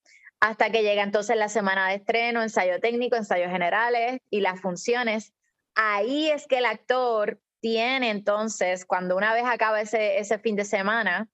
hasta 0.40 0.70
que 0.70 0.82
llega 0.82 1.02
entonces 1.02 1.36
la 1.36 1.48
semana 1.48 1.88
de 1.88 1.96
estreno, 1.96 2.42
ensayo 2.42 2.80
técnico, 2.80 3.16
ensayos 3.16 3.50
generales 3.50 4.20
y 4.30 4.40
las 4.40 4.60
funciones. 4.60 5.32
Ahí 5.74 6.30
es 6.30 6.46
que 6.46 6.58
el 6.58 6.66
actor 6.66 7.40
tiene 7.60 8.10
entonces, 8.10 8.84
cuando 8.84 9.16
una 9.16 9.32
vez 9.32 9.44
acaba 9.44 9.80
ese, 9.80 10.18
ese 10.18 10.38
fin 10.38 10.56
de 10.56 10.64
semana, 10.64 11.28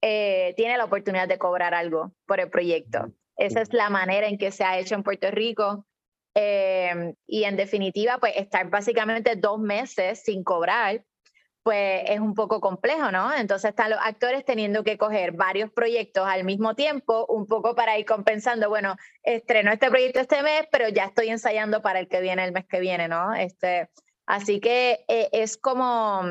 eh, 0.00 0.54
tiene 0.56 0.76
la 0.76 0.84
oportunidad 0.84 1.28
de 1.28 1.38
cobrar 1.38 1.74
algo 1.74 2.12
por 2.26 2.40
el 2.40 2.50
proyecto. 2.50 3.12
Esa 3.36 3.60
es 3.62 3.72
la 3.72 3.90
manera 3.90 4.28
en 4.28 4.38
que 4.38 4.50
se 4.50 4.62
ha 4.62 4.78
hecho 4.78 4.94
en 4.94 5.02
Puerto 5.02 5.30
Rico. 5.30 5.86
Em, 6.34 7.14
y 7.26 7.44
en 7.44 7.56
definitiva, 7.56 8.18
pues 8.18 8.34
estar 8.36 8.68
básicamente 8.68 9.36
dos 9.36 9.58
meses 9.58 10.22
sin 10.22 10.44
cobrar, 10.44 11.04
pues 11.64 12.02
es 12.10 12.20
un 12.20 12.34
poco 12.34 12.60
complejo, 12.60 13.10
¿no? 13.10 13.34
Entonces 13.34 13.70
están 13.70 13.88
los 13.88 13.98
actores 14.02 14.44
teniendo 14.44 14.84
que 14.84 14.98
coger 14.98 15.32
varios 15.32 15.70
proyectos 15.70 16.28
al 16.28 16.44
mismo 16.44 16.74
tiempo, 16.74 17.24
un 17.26 17.46
poco 17.46 17.74
para 17.74 17.98
ir 17.98 18.04
compensando, 18.04 18.68
bueno, 18.68 18.96
estreno 19.22 19.72
este 19.72 19.88
proyecto 19.88 20.20
este 20.20 20.42
mes, 20.42 20.66
pero 20.70 20.90
ya 20.90 21.06
estoy 21.06 21.30
ensayando 21.30 21.80
para 21.80 22.00
el 22.00 22.08
que 22.08 22.20
viene 22.20 22.44
el 22.44 22.52
mes 22.52 22.66
que 22.66 22.80
viene, 22.80 23.08
¿no? 23.08 23.32
Este, 23.32 23.88
así 24.26 24.60
que 24.60 25.06
eh, 25.08 25.30
es 25.32 25.56
como 25.56 26.22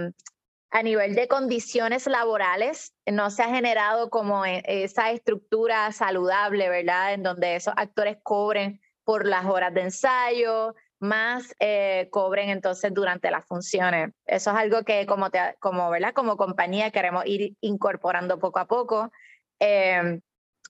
a 0.69 0.83
nivel 0.83 1.15
de 1.15 1.27
condiciones 1.27 2.05
laborales, 2.05 2.93
no 3.07 3.31
se 3.31 3.41
ha 3.41 3.49
generado 3.49 4.11
como 4.11 4.45
e, 4.45 4.61
esa 4.67 5.09
estructura 5.09 5.91
saludable, 5.93 6.69
¿verdad? 6.69 7.13
En 7.13 7.23
donde 7.23 7.55
esos 7.55 7.73
actores 7.75 8.17
cobren 8.21 8.79
por 9.03 9.25
las 9.25 9.45
horas 9.45 9.73
de 9.73 9.81
ensayo, 9.81 10.75
más 11.03 11.53
eh, 11.59 12.07
cobren 12.11 12.49
entonces 12.49 12.93
durante 12.93 13.29
las 13.29 13.45
funciones. 13.45 14.11
Eso 14.25 14.51
es 14.51 14.57
algo 14.57 14.83
que 14.83 15.05
como, 15.05 15.29
como, 15.59 15.89
¿verdad? 15.89 16.13
como 16.13 16.37
compañía 16.37 16.91
queremos 16.91 17.25
ir 17.25 17.55
incorporando 17.61 18.39
poco 18.39 18.59
a 18.59 18.65
poco. 18.65 19.11
Em, 19.59 20.21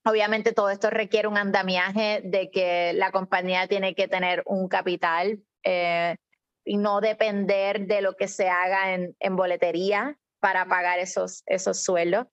obviamente 0.04 0.52
todo 0.52 0.70
esto 0.70 0.90
requiere 0.90 1.28
un 1.28 1.38
andamiaje 1.38 2.22
de 2.26 2.50
que 2.52 2.94
la 2.94 3.12
compañía 3.12 3.68
tiene 3.68 3.96
que 3.96 4.08
tener 4.08 4.44
un 4.46 4.68
capital 4.68 5.40
eh, 5.64 6.18
y 6.66 6.78
no 6.78 7.00
depender 7.00 7.88
de 7.88 8.02
lo 8.02 8.16
que 8.16 8.28
se 8.28 8.50
haga 8.50 8.94
en, 8.94 9.16
en 9.20 9.36
boletería 9.36 10.18
para 10.40 10.66
pagar 10.66 11.00
esos, 11.00 11.44
esos 11.46 11.84
sueldos. 11.84 12.28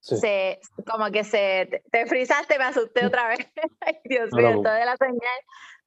Se, 0.00 0.58
como 0.90 1.12
que 1.12 1.22
se, 1.22 1.82
te 1.92 2.06
frisaste, 2.06 2.58
me 2.58 2.64
asusté 2.64 3.06
otra 3.06 3.28
vez. 3.28 3.38
Dios 4.04 4.32
mío, 4.32 4.60
toda 4.60 4.84
la 4.84 4.96
señal 4.96 5.38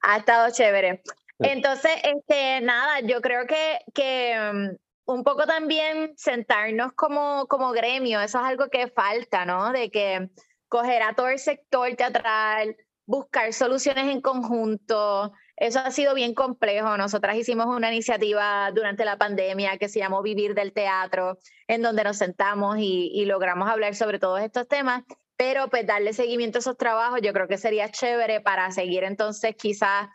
ha 0.01 0.17
estado 0.17 0.49
chévere. 0.51 1.01
Entonces, 1.39 1.91
este, 2.03 2.61
nada, 2.61 3.01
yo 3.01 3.21
creo 3.21 3.45
que, 3.45 3.79
que 3.93 4.35
um, 4.51 5.15
un 5.15 5.23
poco 5.23 5.45
también 5.45 6.13
sentarnos 6.15 6.93
como, 6.93 7.47
como 7.47 7.71
gremio, 7.71 8.21
eso 8.21 8.39
es 8.39 8.45
algo 8.45 8.69
que 8.69 8.87
falta, 8.87 9.45
¿no? 9.45 9.71
De 9.71 9.91
que 9.91 10.29
coger 10.67 11.03
a 11.03 11.13
todo 11.13 11.29
el 11.29 11.39
sector 11.39 11.93
teatral, 11.95 12.75
buscar 13.05 13.53
soluciones 13.53 14.07
en 14.07 14.21
conjunto, 14.21 15.31
eso 15.57 15.79
ha 15.79 15.91
sido 15.91 16.13
bien 16.13 16.33
complejo. 16.33 16.97
Nosotras 16.97 17.37
hicimos 17.37 17.67
una 17.67 17.91
iniciativa 17.91 18.71
durante 18.73 19.05
la 19.05 19.17
pandemia 19.17 19.77
que 19.77 19.89
se 19.89 19.99
llamó 19.99 20.21
Vivir 20.21 20.53
del 20.53 20.73
Teatro, 20.73 21.37
en 21.67 21.81
donde 21.81 22.03
nos 22.03 22.17
sentamos 22.17 22.77
y, 22.79 23.23
logramos 23.25 23.69
hablar 23.69 23.95
sobre 23.95 24.19
todos 24.19 24.41
estos 24.41 24.67
temas, 24.67 25.03
pero 25.37 25.69
pues 25.69 25.85
darle 25.85 26.13
seguimiento 26.13 26.57
a 26.57 26.59
esos 26.59 26.77
trabajos 26.77 27.19
yo 27.21 27.33
creo 27.33 27.47
que 27.47 27.57
sería 27.57 27.89
chévere 27.89 28.39
para 28.41 28.71
seguir 28.71 29.03
entonces 29.03 29.55
quizás 29.55 30.07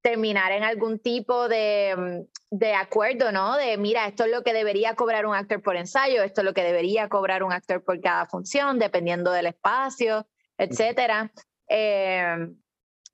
terminar 0.00 0.52
en 0.52 0.64
algún 0.64 0.98
tipo 0.98 1.48
de, 1.48 2.26
de, 2.50 2.74
acuerdo, 2.74 3.32
¿no? 3.32 3.56
De, 3.56 3.76
mira, 3.76 4.06
esto 4.06 4.24
es 4.24 4.30
lo 4.30 4.42
que 4.42 4.52
debería 4.52 4.94
cobrar 4.94 5.26
un 5.26 5.34
actor 5.34 5.62
por 5.62 5.76
ensayo, 5.76 6.22
esto 6.22 6.40
es 6.40 6.44
lo 6.44 6.54
que 6.54 6.62
debería 6.62 7.08
cobrar 7.08 7.42
un 7.42 7.52
actor 7.52 7.82
por 7.84 8.00
cada 8.00 8.26
función, 8.26 8.78
dependiendo 8.78 9.32
del 9.32 9.46
espacio, 9.46 10.26
etcétera. 10.56 11.32
Eh, 11.68 12.48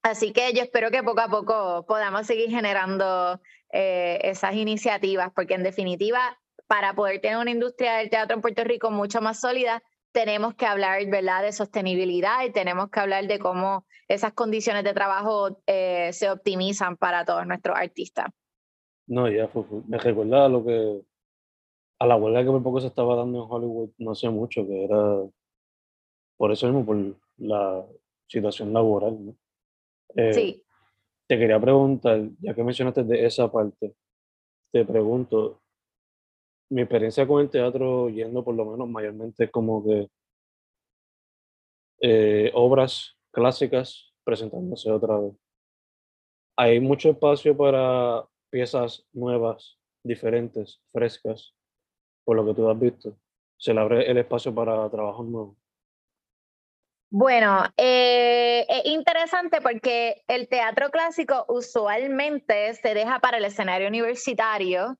Así 0.05 0.35
que 0.35 0.53
yo 0.53 0.62
espero 0.62 0.90
que 0.90 1.03
poco 1.03 1.23
a 1.23 1.31
poco 1.31 1.87
podamos 1.88 2.27
seguir 2.27 2.51
generando 2.51 3.40
eh, 3.73 4.20
esas 4.23 4.55
iniciativas, 4.55 5.33
porque 5.35 5.55
en 5.55 5.62
definitiva, 5.62 6.38
para 6.66 6.92
poder 6.92 7.23
tener 7.23 7.38
una 7.38 7.51
industria 7.51 7.94
del 7.94 8.11
teatro 8.11 8.37
en 8.37 8.42
Puerto 8.42 8.64
Rico 8.64 8.90
mucho 8.90 9.23
más 9.23 9.40
sólida, 9.40 9.83
tenemos 10.14 10.55
que 10.55 10.64
hablar 10.64 11.05
¿verdad? 11.11 11.42
de 11.42 11.53
sostenibilidad 11.53 12.44
y 12.46 12.53
tenemos 12.53 12.88
que 12.88 13.00
hablar 13.00 13.27
de 13.27 13.40
cómo 13.40 13.85
esas 14.07 14.33
condiciones 14.33 14.85
de 14.85 14.94
trabajo 14.94 15.61
eh, 15.66 16.12
se 16.12 16.31
optimizan 16.31 16.96
para 16.96 17.24
todos 17.24 17.44
nuestros 17.48 17.77
artistas. 17.77 18.27
No, 19.09 19.29
ya, 19.29 19.50
me 19.88 19.98
recuerda 19.98 20.46
a 20.46 20.48
lo 20.48 20.64
que, 20.64 21.03
a 21.98 22.07
la 22.07 22.16
huelga 22.16 22.44
que 22.44 22.50
por 22.50 22.62
poco 22.62 22.81
se 22.81 22.87
estaba 22.87 23.16
dando 23.16 23.42
en 23.42 23.50
Hollywood 23.50 23.90
no 23.98 24.12
hace 24.12 24.31
mucho, 24.31 24.64
que 24.64 24.85
era 24.85 25.24
por 26.37 26.53
eso 26.53 26.66
mismo, 26.68 26.87
por 26.87 26.96
la 27.38 27.85
situación 28.29 28.72
laboral, 28.72 29.27
¿no? 29.27 29.37
Eh, 30.14 30.33
sí. 30.33 30.62
Te 31.27 31.38
quería 31.38 31.59
preguntar, 31.59 32.20
ya 32.38 32.55
que 32.55 32.62
mencionaste 32.62 33.03
de 33.03 33.27
esa 33.27 33.50
parte, 33.50 33.96
te 34.70 34.85
pregunto, 34.85 35.63
mi 36.70 36.83
experiencia 36.83 37.27
con 37.27 37.42
el 37.42 37.50
teatro, 37.50 38.09
yendo 38.09 38.44
por 38.44 38.55
lo 38.55 38.64
menos 38.64 38.88
mayormente 38.88 39.50
como 39.50 39.85
que 39.85 40.09
eh, 42.00 42.50
obras 42.55 43.16
clásicas 43.31 44.12
presentándose 44.24 44.90
otra 44.90 45.18
vez. 45.18 45.33
Hay 46.57 46.81
mucho 46.81 47.11
espacio 47.11 47.57
para 47.57 48.24
piezas 48.50 49.07
nuevas, 49.12 49.79
diferentes, 50.05 50.81
frescas, 50.92 51.55
por 52.24 52.37
lo 52.37 52.46
que 52.46 52.55
tú 52.55 52.68
has 52.68 52.79
visto. 52.79 53.16
Se 53.57 53.74
le 53.74 53.81
abre 53.81 54.11
el 54.11 54.18
espacio 54.18 54.55
para 54.55 54.88
trabajos 54.90 55.27
nuevos. 55.27 55.57
Bueno, 57.11 57.64
eh, 57.77 58.66
es 58.68 58.87
interesante 58.87 59.61
porque 59.61 60.22
el 60.27 60.48
teatro 60.48 60.90
clásico 60.90 61.44
usualmente 61.48 62.74
se 62.74 62.92
deja 62.92 63.20
para 63.20 63.38
el 63.38 63.44
escenario 63.44 63.87
universitario 63.87 64.98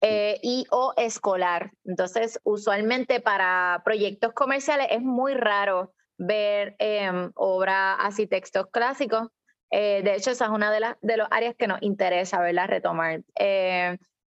eh, 0.00 0.38
y 0.42 0.66
o 0.70 0.92
escolar. 0.96 1.72
Entonces, 1.84 2.40
usualmente 2.44 3.20
para 3.20 3.82
proyectos 3.84 4.32
comerciales 4.32 4.88
es 4.90 5.02
muy 5.02 5.34
raro 5.34 5.92
ver 6.18 6.76
eh, 6.78 7.30
obra 7.34 7.94
así, 7.94 8.26
textos 8.26 8.66
clásicos. 8.70 9.28
Eh, 9.70 10.02
de 10.02 10.14
hecho, 10.14 10.30
esa 10.30 10.46
es 10.46 10.50
una 10.50 10.70
de 10.70 10.80
las 10.80 10.96
de 11.00 11.22
áreas 11.30 11.54
que 11.56 11.66
nos 11.66 11.82
interesa, 11.82 12.40
¿verdad? 12.40 12.68
Retomar. 12.68 13.22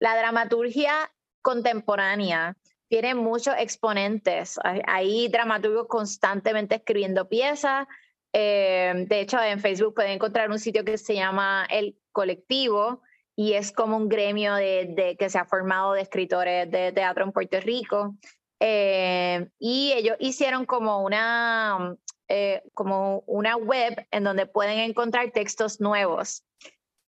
la 0.00 0.16
dramaturgia 0.16 1.10
contemporánea 1.42 2.56
tiene 2.88 3.14
muchos 3.14 3.54
exponentes. 3.58 4.58
Hay, 4.86 5.28
dramaturgos 5.28 5.86
constantemente 5.88 6.76
escribiendo 6.76 7.28
piezas. 7.28 7.86
Eh, 8.32 9.04
de 9.06 9.20
hecho, 9.20 9.40
en 9.42 9.60
Facebook 9.60 9.94
pueden 9.94 10.12
encontrar 10.12 10.50
un 10.50 10.58
sitio 10.58 10.84
que 10.84 10.98
se 10.98 11.14
llama 11.14 11.66
El 11.70 11.96
Colectivo 12.12 13.02
y 13.38 13.52
es 13.52 13.70
como 13.70 13.96
un 13.96 14.08
gremio 14.08 14.56
de, 14.56 15.14
que 15.16 15.30
se 15.30 15.38
ha 15.38 15.44
formado 15.44 15.92
de 15.92 16.00
escritores 16.00 16.68
de 16.68 16.90
teatro 16.90 17.22
en 17.22 17.30
Puerto 17.30 17.60
Rico. 17.60 18.16
Eh, 18.58 19.48
y 19.60 19.92
ellos 19.92 20.16
hicieron 20.18 20.66
como 20.66 21.04
una, 21.04 21.96
eh, 22.26 22.64
como 22.74 23.22
una 23.28 23.56
web 23.56 24.08
en 24.10 24.24
donde 24.24 24.46
pueden 24.46 24.80
encontrar 24.80 25.30
textos 25.30 25.80
nuevos. 25.80 26.42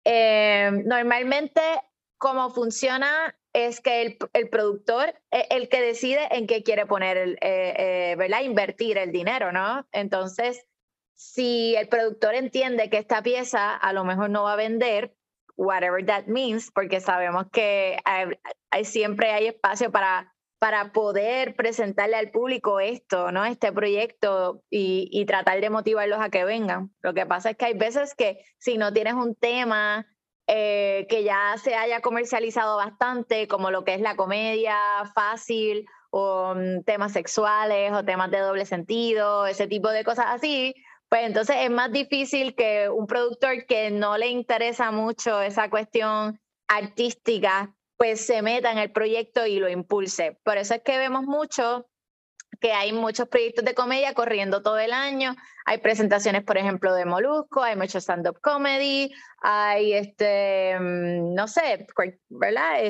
normalmente, 0.04 1.62
cómo 2.16 2.50
funciona 2.50 3.36
es 3.52 3.80
que 3.80 4.02
el, 4.02 4.18
el, 4.32 4.48
productor 4.50 5.14
es 5.32 5.46
el 5.50 5.68
que 5.68 5.80
decide 5.80 6.28
en 6.30 6.46
qué 6.46 6.62
quiere 6.62 6.86
poner, 6.86 7.16
el, 7.16 7.32
eh, 7.40 7.74
eh, 8.12 8.14
¿verdad? 8.16 8.42
Invertir 8.42 8.98
el 8.98 9.10
dinero, 9.10 9.50
¿no? 9.50 9.84
Entonces, 9.90 10.64
si 11.16 11.74
el 11.74 11.88
productor 11.88 12.36
entiende 12.36 12.88
que 12.88 12.98
esta 12.98 13.20
pieza 13.20 13.74
a 13.74 13.92
lo 13.92 14.04
mejor 14.04 14.30
no 14.30 14.44
va 14.44 14.52
a 14.52 14.56
vender, 14.56 15.12
whatever 15.60 16.02
that 16.06 16.26
means, 16.26 16.70
porque 16.70 17.00
sabemos 17.00 17.44
que 17.52 17.98
hay, 18.06 18.84
siempre 18.84 19.30
hay 19.30 19.48
espacio 19.48 19.92
para, 19.92 20.32
para 20.58 20.90
poder 20.92 21.54
presentarle 21.54 22.16
al 22.16 22.30
público 22.30 22.80
esto, 22.80 23.30
¿no? 23.30 23.44
Este 23.44 23.70
proyecto 23.70 24.62
y, 24.70 25.10
y 25.12 25.26
tratar 25.26 25.60
de 25.60 25.68
motivarlos 25.68 26.18
a 26.18 26.30
que 26.30 26.44
vengan. 26.44 26.90
Lo 27.02 27.12
que 27.12 27.26
pasa 27.26 27.50
es 27.50 27.56
que 27.58 27.66
hay 27.66 27.74
veces 27.74 28.14
que 28.14 28.42
si 28.58 28.78
no 28.78 28.90
tienes 28.94 29.12
un 29.14 29.34
tema 29.34 30.06
eh, 30.46 31.06
que 31.10 31.24
ya 31.24 31.54
se 31.62 31.74
haya 31.74 32.00
comercializado 32.00 32.78
bastante, 32.78 33.46
como 33.46 33.70
lo 33.70 33.84
que 33.84 33.94
es 33.94 34.00
la 34.00 34.16
comedia 34.16 34.76
fácil 35.14 35.86
o 36.10 36.54
mm, 36.56 36.84
temas 36.84 37.12
sexuales 37.12 37.92
o 37.92 38.02
temas 38.02 38.30
de 38.30 38.38
doble 38.38 38.64
sentido, 38.64 39.46
ese 39.46 39.66
tipo 39.66 39.90
de 39.90 40.04
cosas 40.04 40.26
así, 40.30 40.74
pues 41.10 41.26
entonces 41.26 41.56
es 41.58 41.70
más 41.70 41.90
difícil 41.90 42.54
que 42.54 42.88
un 42.88 43.06
productor 43.08 43.66
que 43.66 43.90
no 43.90 44.16
le 44.16 44.28
interesa 44.28 44.92
mucho 44.92 45.42
esa 45.42 45.68
cuestión 45.68 46.40
artística, 46.68 47.74
pues 47.96 48.24
se 48.24 48.42
meta 48.42 48.70
en 48.70 48.78
el 48.78 48.92
proyecto 48.92 49.44
y 49.44 49.58
lo 49.58 49.68
impulse. 49.68 50.38
Por 50.44 50.56
eso 50.56 50.74
es 50.74 50.82
que 50.82 50.98
vemos 50.98 51.24
mucho 51.24 51.90
que 52.60 52.72
hay 52.72 52.92
muchos 52.92 53.28
proyectos 53.28 53.64
de 53.64 53.74
comedia 53.74 54.14
corriendo 54.14 54.62
todo 54.62 54.78
el 54.78 54.92
año. 54.92 55.34
Hay 55.64 55.78
presentaciones, 55.78 56.44
por 56.44 56.58
ejemplo, 56.58 56.94
de 56.94 57.04
Molusco, 57.06 57.62
hay 57.62 57.74
mucho 57.74 57.98
stand-up 57.98 58.40
comedy, 58.40 59.12
hay, 59.42 59.94
este, 59.94 60.78
mm, 60.78 61.34
no 61.34 61.48
sé, 61.48 61.86
¿verdad? 62.28 62.84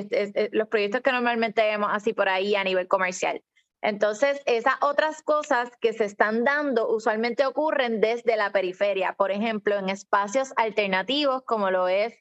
los 0.52 0.68
proyectos 0.68 1.00
que 1.00 1.12
normalmente 1.12 1.62
vemos 1.62 1.88
así 1.90 2.12
por 2.12 2.28
ahí 2.28 2.54
a 2.54 2.64
nivel 2.64 2.86
comercial. 2.86 3.42
Entonces, 3.82 4.42
esas 4.44 4.74
otras 4.82 5.22
cosas 5.22 5.70
que 5.80 5.92
se 5.92 6.04
están 6.04 6.44
dando 6.44 6.88
usualmente 6.88 7.46
ocurren 7.46 8.00
desde 8.00 8.36
la 8.36 8.52
periferia, 8.52 9.14
por 9.14 9.30
ejemplo, 9.30 9.78
en 9.78 9.88
espacios 9.88 10.52
alternativos 10.56 11.42
como 11.44 11.70
lo 11.70 11.88
es 11.88 12.14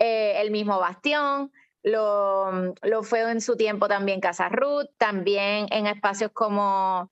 eh, 0.00 0.40
el 0.40 0.50
mismo 0.50 0.80
Bastión, 0.80 1.52
lo, 1.84 2.72
fue 3.02 3.30
en 3.30 3.40
su 3.40 3.56
tiempo 3.56 3.88
también 3.88 4.20
Casa 4.20 4.48
Ruth, 4.48 4.88
también 4.96 5.66
en 5.70 5.86
espacios 5.86 6.32
como 6.32 7.10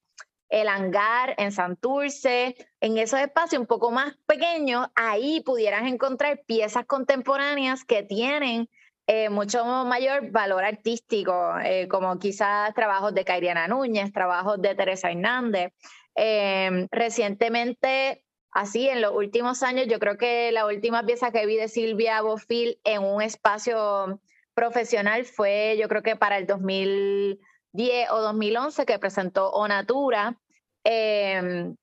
el 0.48 0.68
hangar 0.68 1.34
en 1.38 1.52
Santurce, 1.52 2.56
en 2.80 2.98
esos 2.98 3.20
espacios 3.20 3.60
un 3.60 3.66
poco 3.66 3.90
más 3.90 4.16
pequeños, 4.26 4.88
ahí 4.94 5.40
pudieras 5.40 5.86
encontrar 5.86 6.42
piezas 6.46 6.86
contemporáneas 6.86 7.84
que 7.84 8.02
tienen 8.02 8.68
eh, 9.14 9.28
mucho 9.28 9.62
mayor 9.84 10.30
valor 10.30 10.64
artístico, 10.64 11.58
eh, 11.62 11.86
como 11.86 12.18
quizás 12.18 12.72
trabajos 12.72 13.12
de 13.12 13.26
Cairiana 13.26 13.68
Núñez, 13.68 14.10
trabajos 14.10 14.62
de 14.62 14.74
Teresa 14.74 15.10
Hernández. 15.10 15.74
Em, 16.14 16.88
recientemente, 16.90 18.24
así 18.52 18.88
en 18.88 19.02
los 19.02 19.12
últimos 19.14 19.62
años, 19.62 19.86
yo 19.86 19.98
creo 19.98 20.16
que 20.16 20.50
la 20.50 20.64
última 20.64 21.04
pieza 21.04 21.30
que 21.30 21.44
vi 21.44 21.56
de 21.56 21.68
Silvia 21.68 22.22
Bofil 22.22 22.80
en 22.84 23.04
un 23.04 23.20
espacio 23.20 24.18
profesional 24.54 25.26
fue 25.26 25.76
yo 25.78 25.88
creo 25.88 26.02
que 26.02 26.16
para 26.16 26.38
el 26.38 26.46
2010 26.46 28.10
o 28.12 28.20
2011 28.22 28.86
que 28.86 28.98
presentó 28.98 29.50
Onatura. 29.50 30.38
Em, 30.84 31.76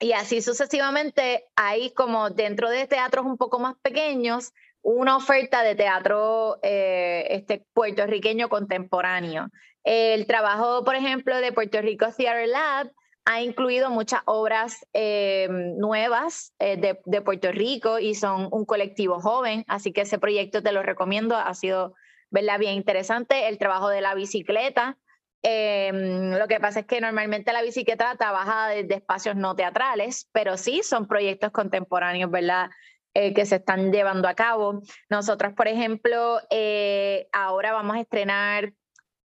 y 0.00 0.12
así 0.14 0.40
sucesivamente, 0.40 1.44
hay 1.54 1.92
como 1.92 2.30
dentro 2.30 2.70
de 2.70 2.86
teatros 2.86 3.26
un 3.26 3.36
poco 3.36 3.58
más 3.58 3.76
pequeños, 3.82 4.52
una 4.82 5.16
oferta 5.16 5.62
de 5.62 5.74
teatro 5.74 6.58
eh, 6.62 7.26
este, 7.30 7.64
puertorriqueño 7.72 8.48
contemporáneo. 8.48 9.48
El 9.84 10.26
trabajo, 10.26 10.84
por 10.84 10.94
ejemplo, 10.94 11.36
de 11.40 11.52
Puerto 11.52 11.80
Rico 11.80 12.06
Theater 12.16 12.48
Lab 12.48 12.92
ha 13.24 13.40
incluido 13.40 13.90
muchas 13.90 14.20
obras 14.26 14.84
em, 14.92 15.76
nuevas 15.76 16.52
eh, 16.58 16.76
de, 16.76 17.00
de, 17.04 17.20
Puerto 17.20 17.52
Rico 17.52 18.00
y 18.00 18.14
son 18.16 18.48
un 18.50 18.64
colectivo 18.64 19.20
joven, 19.20 19.64
así 19.68 19.92
que 19.92 20.00
ese 20.00 20.18
proyecto 20.18 20.62
te 20.62 20.72
lo 20.72 20.82
recomiendo, 20.82 21.36
ha 21.36 21.54
sido 21.54 21.94
¿verdad? 22.32 22.58
Bien 22.58 22.74
interesante 22.74 23.46
el 23.48 23.58
trabajo 23.58 23.88
de 23.90 24.00
la 24.00 24.14
bicicleta. 24.14 24.96
Em, 25.42 26.32
lo 26.38 26.48
que 26.48 26.60
pasa 26.60 26.80
es 26.80 26.86
que 26.86 27.00
normalmente 27.00 27.52
la 27.52 27.62
bicicleta 27.62 28.16
trabaja 28.16 28.68
desde 28.68 28.94
espacios 28.94 29.36
no 29.36 29.54
teatrales, 29.54 30.28
pero 30.32 30.56
sí 30.56 30.82
son 30.82 31.06
proyectos 31.06 31.50
contemporáneos, 31.52 32.30
¿verdad? 32.30 32.70
Eh, 33.14 33.34
que 33.34 33.44
se 33.44 33.56
están 33.56 33.92
llevando 33.92 34.26
a 34.26 34.32
cabo. 34.34 34.80
Nosotros, 35.10 35.52
por 35.52 35.68
ejemplo, 35.68 36.40
eh, 36.48 37.28
ahora 37.30 37.72
vamos 37.72 37.96
a 37.96 38.00
estrenar 38.00 38.72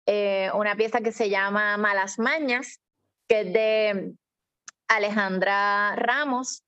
eh, 0.06 0.50
una 0.54 0.76
pieza 0.76 1.02
que 1.02 1.12
se 1.12 1.30
llama 1.30 1.76
Malas 1.76 2.18
Mañas, 2.18 2.80
que 3.28 3.42
es 3.42 3.52
de 3.52 4.14
Alejandra 4.88 5.94
Ramos, 5.98 6.64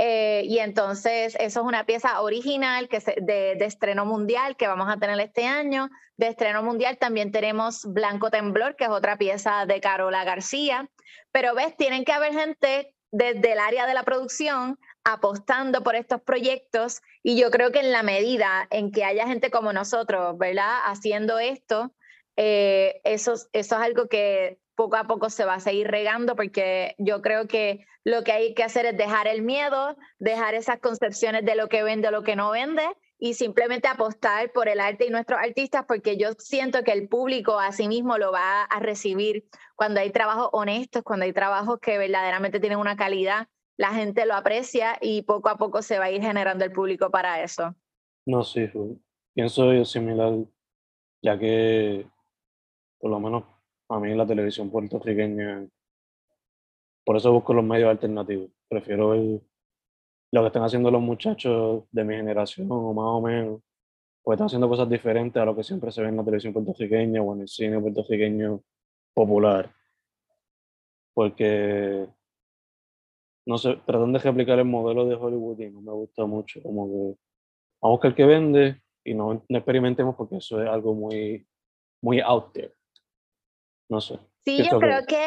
y 0.00 0.58
entonces 0.60 1.34
eso 1.40 1.60
es 1.60 1.66
una 1.66 1.84
pieza 1.84 2.20
original 2.20 2.88
que 2.88 3.00
de, 3.00 3.56
de, 3.56 3.64
estreno 3.64 4.06
mundial 4.06 4.56
que 4.56 4.68
vamos 4.68 4.88
a 4.88 4.96
tener 4.96 5.18
este 5.18 5.46
año. 5.46 5.88
De 6.16 6.28
estreno 6.28 6.62
mundial 6.62 6.98
también 6.98 7.32
tenemos 7.32 7.84
Blanco 7.84 8.30
Temblor, 8.30 8.76
que 8.76 8.84
es 8.84 8.90
otra 8.90 9.16
pieza 9.16 9.66
de 9.66 9.80
Carola 9.80 10.22
García. 10.22 10.88
Pero 11.32 11.54
ves, 11.56 11.76
tienen 11.76 12.04
que 12.04 12.12
haber 12.12 12.32
gente 12.32 12.94
desde 13.10 13.52
el 13.52 13.58
área 13.58 13.86
de 13.86 13.94
la 13.94 14.04
producción 14.04 14.78
apostando 15.08 15.82
por 15.82 15.96
estos 15.96 16.20
proyectos 16.20 17.00
y 17.22 17.40
yo 17.40 17.50
creo 17.50 17.72
que 17.72 17.80
en 17.80 17.92
la 17.92 18.02
medida 18.02 18.68
en 18.70 18.92
que 18.92 19.04
haya 19.04 19.26
gente 19.26 19.50
como 19.50 19.72
nosotros, 19.72 20.36
¿verdad? 20.36 20.80
Haciendo 20.84 21.38
esto, 21.38 21.94
eh, 22.36 23.00
eso, 23.04 23.32
eso 23.32 23.48
es 23.52 23.72
algo 23.72 24.08
que 24.08 24.58
poco 24.74 24.96
a 24.96 25.04
poco 25.04 25.30
se 25.30 25.46
va 25.46 25.54
a 25.54 25.60
seguir 25.60 25.88
regando 25.88 26.36
porque 26.36 26.94
yo 26.98 27.22
creo 27.22 27.48
que 27.48 27.86
lo 28.04 28.22
que 28.22 28.32
hay 28.32 28.54
que 28.54 28.62
hacer 28.62 28.84
es 28.84 28.98
dejar 28.98 29.26
el 29.26 29.40
miedo, 29.40 29.96
dejar 30.18 30.54
esas 30.54 30.78
concepciones 30.78 31.42
de 31.44 31.56
lo 31.56 31.70
que 31.70 31.82
vende 31.82 32.08
o 32.08 32.10
lo 32.10 32.22
que 32.22 32.36
no 32.36 32.50
vende 32.50 32.86
y 33.18 33.32
simplemente 33.32 33.88
apostar 33.88 34.52
por 34.52 34.68
el 34.68 34.78
arte 34.78 35.06
y 35.06 35.10
nuestros 35.10 35.40
artistas 35.40 35.86
porque 35.88 36.18
yo 36.18 36.32
siento 36.38 36.84
que 36.84 36.92
el 36.92 37.08
público 37.08 37.58
a 37.58 37.72
sí 37.72 37.88
mismo 37.88 38.18
lo 38.18 38.30
va 38.30 38.64
a 38.64 38.78
recibir 38.78 39.46
cuando 39.74 40.00
hay 40.00 40.10
trabajos 40.10 40.50
honestos, 40.52 41.02
cuando 41.02 41.24
hay 41.24 41.32
trabajos 41.32 41.80
que 41.80 41.96
verdaderamente 41.96 42.60
tienen 42.60 42.78
una 42.78 42.96
calidad, 42.96 43.48
la 43.78 43.94
gente 43.94 44.26
lo 44.26 44.34
aprecia 44.34 44.98
y 45.00 45.22
poco 45.22 45.48
a 45.48 45.56
poco 45.56 45.80
se 45.80 45.98
va 45.98 46.06
a 46.06 46.10
ir 46.10 46.20
generando 46.20 46.64
el 46.64 46.72
público 46.72 47.10
para 47.10 47.42
eso. 47.42 47.74
No, 48.26 48.42
sí, 48.42 48.68
pienso 49.32 49.72
yo 49.72 49.84
similar, 49.84 50.34
ya 51.22 51.38
que 51.38 52.06
por 52.98 53.10
lo 53.10 53.20
menos 53.20 53.44
a 53.88 54.00
mí 54.00 54.14
la 54.14 54.26
televisión 54.26 54.70
puertorriqueña, 54.70 55.66
por 57.04 57.16
eso 57.16 57.32
busco 57.32 57.54
los 57.54 57.64
medios 57.64 57.88
alternativos. 57.88 58.50
Prefiero 58.68 59.14
lo 59.14 60.40
que 60.42 60.46
están 60.46 60.64
haciendo 60.64 60.90
los 60.90 61.00
muchachos 61.00 61.84
de 61.90 62.04
mi 62.04 62.16
generación 62.16 62.66
o 62.70 62.92
más 62.92 63.06
o 63.06 63.20
menos, 63.22 63.62
pues 64.22 64.36
están 64.36 64.46
haciendo 64.46 64.68
cosas 64.68 64.90
diferentes 64.90 65.40
a 65.40 65.46
lo 65.46 65.54
que 65.56 65.62
siempre 65.62 65.92
se 65.92 66.02
ve 66.02 66.08
en 66.08 66.16
la 66.16 66.24
televisión 66.24 66.52
puertorriqueña 66.52 67.22
o 67.22 67.34
en 67.34 67.42
el 67.42 67.48
cine 67.48 67.80
puertorriqueño 67.80 68.60
popular. 69.14 69.72
Porque, 71.14 72.08
no 73.48 73.56
sé, 73.56 73.80
tratan 73.86 74.12
de 74.12 74.18
replicar 74.18 74.58
el 74.58 74.66
modelo 74.66 75.06
de 75.06 75.14
Hollywood 75.14 75.58
y 75.58 75.70
no 75.70 75.80
me 75.80 75.92
gusta 75.92 76.26
mucho, 76.26 76.62
como 76.62 76.86
que 76.86 77.18
vamos 77.80 78.00
que 78.00 78.08
el 78.08 78.14
que 78.14 78.26
vende 78.26 78.82
y 79.02 79.14
no, 79.14 79.42
no 79.48 79.58
experimentemos 79.58 80.14
porque 80.16 80.36
eso 80.36 80.62
es 80.62 80.68
algo 80.68 80.92
muy, 80.92 81.48
muy 82.02 82.20
out 82.20 82.52
there. 82.52 82.74
No 83.88 84.02
sé. 84.02 84.18
Sí, 84.44 84.62
yo 84.70 84.78
creo 84.78 85.00
que, 85.06 85.26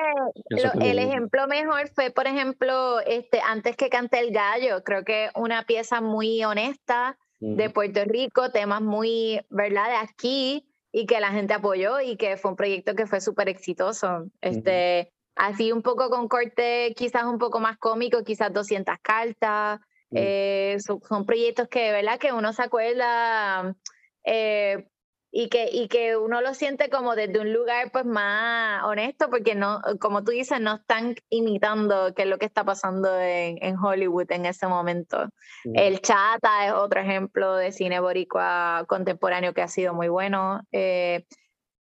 el 0.82 1.00
ejemplo 1.00 1.48
mejor 1.48 1.90
fue, 1.96 2.12
por 2.12 2.28
ejemplo, 2.28 3.00
este, 3.00 3.42
antes 3.42 3.76
que 3.76 3.90
cante 3.90 4.20
el 4.20 4.32
gallo, 4.32 4.84
creo 4.84 5.04
que 5.04 5.30
una 5.36 5.64
pieza 5.64 6.00
muy 6.00 6.44
honesta 6.44 7.18
de 7.40 7.72
Puerto 7.72 8.02
Rico, 8.06 8.52
temas 8.52 8.84
muy, 8.84 9.42
¿verdad?, 9.50 9.90
de 9.90 9.96
aquí 9.96 10.68
y 10.92 11.08
que 11.08 11.20
la 11.20 11.32
gente 11.32 11.56
apoyó 11.56 12.00
y 12.00 12.18
que 12.18 12.38
fue 12.38 12.52
un 12.52 12.58
proyecto 12.58 12.94
que 12.94 13.08
fue 13.08 13.20
súper 13.20 13.50
exitoso. 13.50 14.28
Este, 14.42 15.12
Así 15.36 15.72
un 15.72 15.82
poco 15.82 16.10
con 16.10 16.28
corte 16.28 16.94
quizás 16.96 17.24
un 17.24 17.38
poco 17.38 17.60
más 17.60 17.78
cómico, 17.78 18.24
quizás 18.24 18.54
200 18.54 18.96
cartas. 19.02 19.80
Eh, 20.14 20.78
son, 20.86 21.02
son, 21.08 21.26
proyectos 21.26 21.70
que, 21.70 21.92
¿verdad?, 21.92 22.20
que 22.20 22.34
uno 22.34 22.52
se 22.52 22.64
acuerda 22.64 23.74
eh, 24.26 24.86
y 25.32 25.48
que, 25.48 25.70
y 25.72 25.88
que 25.88 26.18
uno 26.18 26.42
lo 26.42 26.54
siente 26.54 26.90
como 26.90 27.16
desde 27.16 27.40
un 27.40 27.54
lugar 27.54 27.92
pues 27.94 28.06
más 28.06 28.84
honesto, 28.84 29.30
porque 29.30 29.56
no, 29.56 29.82
como 30.00 30.24
tú 30.24 30.32
dices, 30.32 30.60
no 30.60 30.76
están 30.76 31.16
imitando 31.30 32.14
qué 32.14 32.24
es 32.24 32.28
lo 32.28 32.38
que 32.38 32.46
está 32.46 32.66
pasando 32.66 33.18
en, 33.18 33.58
en 33.62 33.78
Hollywood 33.78 34.30
en 34.32 34.46
ese 34.46 34.68
momento. 34.68 35.30
El 35.64 36.02
Chata 36.02 36.68
es 36.68 36.74
otro 36.74 37.00
ejemplo 37.00 37.56
de 37.56 37.72
cine 37.72 38.02
boricua 38.02 38.84
contemporáneo 38.90 39.54
que 39.54 39.62
ha 39.62 39.70
sido 39.70 39.94
muy 39.94 40.10
bueno. 40.10 40.62
Eh, 40.74 41.26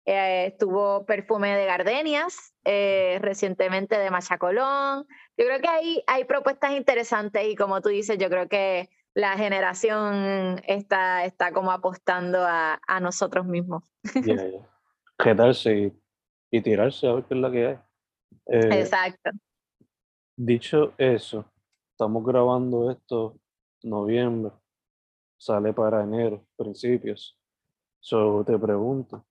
eh, 0.06 0.48
estuvo 0.48 1.06
Perfume 1.06 1.56
de 1.56 1.66
Gardenias, 1.66 2.54
eh, 2.66 3.20
recientemente 3.22 3.98
de 3.98 4.10
Machacolón. 4.10 5.06
Yo 5.38 5.46
creo 5.46 5.60
que 5.60 5.68
hay, 5.68 6.04
hay 6.08 6.26
propuestas 6.26 6.72
interesantes 6.72 7.46
y 7.48 7.56
como 7.56 7.82
tú 7.82 7.90
dices, 7.90 8.18
yo 8.18 8.30
creo 8.30 8.48
que 8.48 8.90
la 9.14 9.38
generación 9.38 10.62
está, 10.66 11.26
está 11.26 11.52
como 11.52 11.72
apostando 11.72 12.40
a, 12.42 12.80
a 12.88 13.00
nosotros 13.00 13.46
mismos. 13.46 13.84
Quedarse 15.18 15.94
y, 16.50 16.62
tirarse 16.62 17.08
a 17.08 17.14
ver 17.14 17.26
qué 17.26 17.34
es 17.34 17.40
la 17.40 17.52
que 17.52 17.68
hay. 17.68 17.80
Eh, 18.48 18.80
Exacto. 18.82 19.32
Dicho 20.36 20.94
eso, 20.98 21.46
estamos 21.92 22.26
grabando 22.26 22.90
esto 22.90 23.38
noviembre, 23.84 24.52
sale 25.38 25.74
para 25.74 26.04
enero, 26.04 26.46
principios. 26.56 27.38
So, 28.00 28.44
te 28.44 28.58
pregunto, 28.58 29.26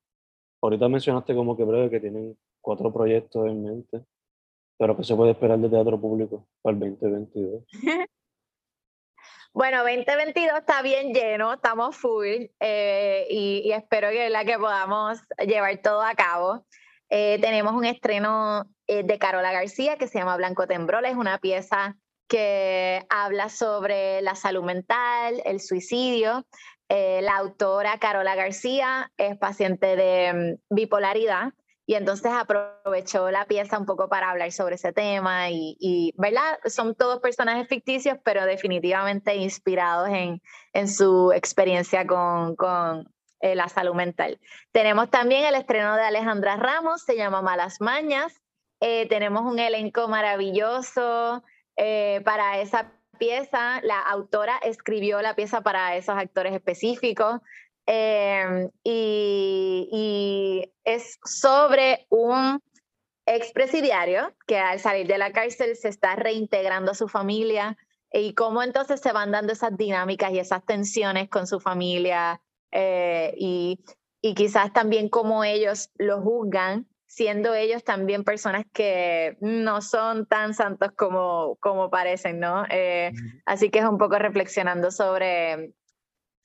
ahorita 0.61 0.89
mencionaste 0.89 1.35
como 1.35 1.57
que 1.57 1.65
breve 1.65 1.91
que 1.91 2.01
tienen 2.01 2.37
cuatro 2.61 2.93
proyectos 2.93 3.47
en 3.47 3.63
mente, 3.63 4.05
pero 4.79 4.97
¿qué 4.97 5.05
se 5.05 5.15
puede 5.15 5.33
esperar 5.33 5.59
de 5.59 5.69
teatro 5.69 6.01
público 6.01 6.47
para 6.63 6.75
el 6.75 6.81
2022? 6.81 7.65
Bueno, 9.53 9.79
2022 9.79 10.61
está 10.61 10.81
bien 10.81 11.13
lleno, 11.13 11.55
estamos 11.55 11.97
full 11.97 12.47
eh, 12.61 13.27
y, 13.29 13.73
espero 13.73 14.11
que, 14.11 14.31
la 14.31 14.45
que 14.45 14.57
podamos 14.57 15.19
llevar 15.45 15.77
todo 15.79 16.03
a 16.03 16.15
cabo. 16.15 16.65
Eh, 17.09 17.37
tenemos 17.41 17.75
un 17.75 17.85
estreno 17.85 18.71
eh, 18.87 19.03
de 19.03 19.19
Carola 19.19 19.51
García 19.51 19.97
que 19.97 20.07
se 20.07 20.21
llama 20.21 20.37
Blanco 20.37 20.69
Tembrol, 20.69 21.05
es 21.05 21.17
una 21.17 21.39
pieza 21.39 21.97
que 22.29 23.05
habla 23.09 23.49
sobre 23.49 24.23
la 24.23 24.37
salud 24.37 24.63
mental, 24.63 25.43
el 25.45 25.59
suicidio. 25.59 26.47
La 26.91 27.37
autora 27.37 27.99
Carola 27.99 28.35
García 28.35 29.13
es 29.17 29.39
paciente 29.39 29.95
de 29.97 30.59
mm, 30.71 30.75
bipolaridad 30.75 31.53
y 31.91 31.95
entonces 31.95 32.31
aprovechó 32.33 33.33
la 33.33 33.47
pieza 33.47 33.77
un 33.77 33.85
poco 33.85 34.09
para 34.09 34.31
hablar 34.31 34.53
sobre 34.53 34.77
ese 34.77 34.93
tema 34.93 35.51
y, 35.51 36.15
¿verdad? 36.17 36.61
Son 36.67 36.95
todos 36.95 37.19
personajes 37.19 37.67
ficticios, 37.67 38.17
pero 38.23 38.45
definitivamente 38.45 39.35
inspirados 39.35 40.09
en, 40.11 40.41
en 40.73 40.87
su 40.89 41.33
experiencia 41.33 42.07
con, 42.07 42.55
con 42.55 43.13
eh, 43.41 43.57
la 43.57 43.69
salud 43.69 43.95
mental. 43.95 44.39
Tenemos 44.71 45.11
también 45.11 45.45
el 45.47 45.57
estreno 45.57 45.97
de 45.97 46.03
Alejandra 46.03 46.55
Ramos, 46.55 47.03
se 47.03 47.17
llama 47.17 47.43
Malas 47.43 47.81
Mañas. 47.81 48.41
Eh, 48.81 49.09
tenemos 49.09 49.43
un 49.43 49.59
elenco 49.59 50.07
maravilloso 50.07 51.43
eh, 51.75 52.21
para 52.25 52.61
esa 52.61 52.93
La 53.83 54.01
autora 54.01 54.59
escribió 54.63 55.21
la 55.21 55.35
pieza 55.35 55.61
para 55.61 55.97
esos 55.97 56.17
actores 56.17 56.55
específicos. 56.55 57.41
Em, 57.87 58.71
y, 58.85 60.73
es 60.85 61.19
sobre 61.25 62.07
un 62.09 62.61
expresidiario 63.27 64.35
que 64.47 64.59
al 64.59 64.81
salir 64.81 65.07
de 65.07 65.19
la 65.19 65.33
cárcel 65.33 65.77
se 65.77 65.89
está 65.89 66.17
reintegrando 66.17 66.93
a 66.93 66.95
su 66.95 67.09
familia 67.09 67.77
y 68.13 68.35
cómo 68.35 68.63
entonces 68.63 69.01
se 69.01 69.13
van 69.13 69.31
dando 69.31 69.53
esas 69.53 69.77
dinámicas 69.77 70.33
y 70.33 70.39
esas 70.39 70.65
tensiones 70.65 71.29
con 71.29 71.47
su 71.47 71.61
familia 71.61 72.41
eh, 72.73 73.35
y, 73.37 73.85
y 74.21 74.35
quizás 74.35 74.73
también 74.73 75.09
cómo 75.09 75.45
ellos 75.45 75.91
lo 75.97 76.21
juzgan 76.23 76.90
siendo 77.11 77.55
ellos 77.55 77.83
también 77.83 78.23
personas 78.23 78.65
que 78.73 79.37
no 79.41 79.83
son 79.83 80.27
tan 80.27 80.55
santos 80.55 80.93
como, 80.97 81.57
como 81.57 81.91
parecen, 81.91 82.39
¿no? 82.39 82.65
Eh, 82.71 83.11
así 83.47 83.69
que 83.69 83.81
es 83.81 83.85
un 83.85 83.99
poco 83.99 84.17
reflexionando 84.17 84.93
sobre 84.93 85.75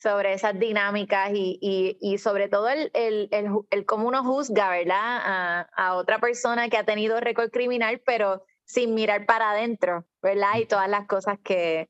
sobre 0.01 0.34
esas 0.34 0.60
dinámicas 0.60 1.32
y, 1.34 1.60
y, 1.99 2.17
sobre 2.17 2.47
todo 2.49 2.69
el, 2.69 2.91
el, 2.93 3.30
el, 3.32 3.86
cómo 3.86 4.08
uno 4.08 4.23
juzga, 4.23 4.69
¿verdad? 4.69 4.97
A, 4.99 5.69
a, 5.75 5.95
otra 5.95 6.19
persona 6.19 6.69
que 6.69 6.78
ha 6.78 6.84
tenido 6.84 7.19
récord 7.19 7.49
criminal, 7.49 8.01
pero 8.06 8.43
sin 8.65 8.93
mirar 8.93 9.25
para 9.25 9.51
adentro, 9.51 10.06
¿verdad? 10.21 10.58
Y 10.60 10.65
todas 10.65 10.89
las 10.89 11.08
cosas 11.08 11.39
que, 11.43 11.89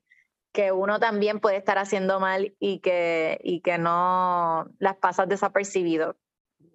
que 0.53 0.71
uno 0.71 0.99
también 0.99 1.39
puede 1.39 1.57
estar 1.57 1.77
haciendo 1.77 2.19
mal 2.19 2.55
y 2.59 2.79
que, 2.79 3.39
y 3.43 3.61
que 3.61 3.77
no 3.77 4.67
las 4.79 4.95
pasas 4.97 5.27
desapercibido. 5.27 6.15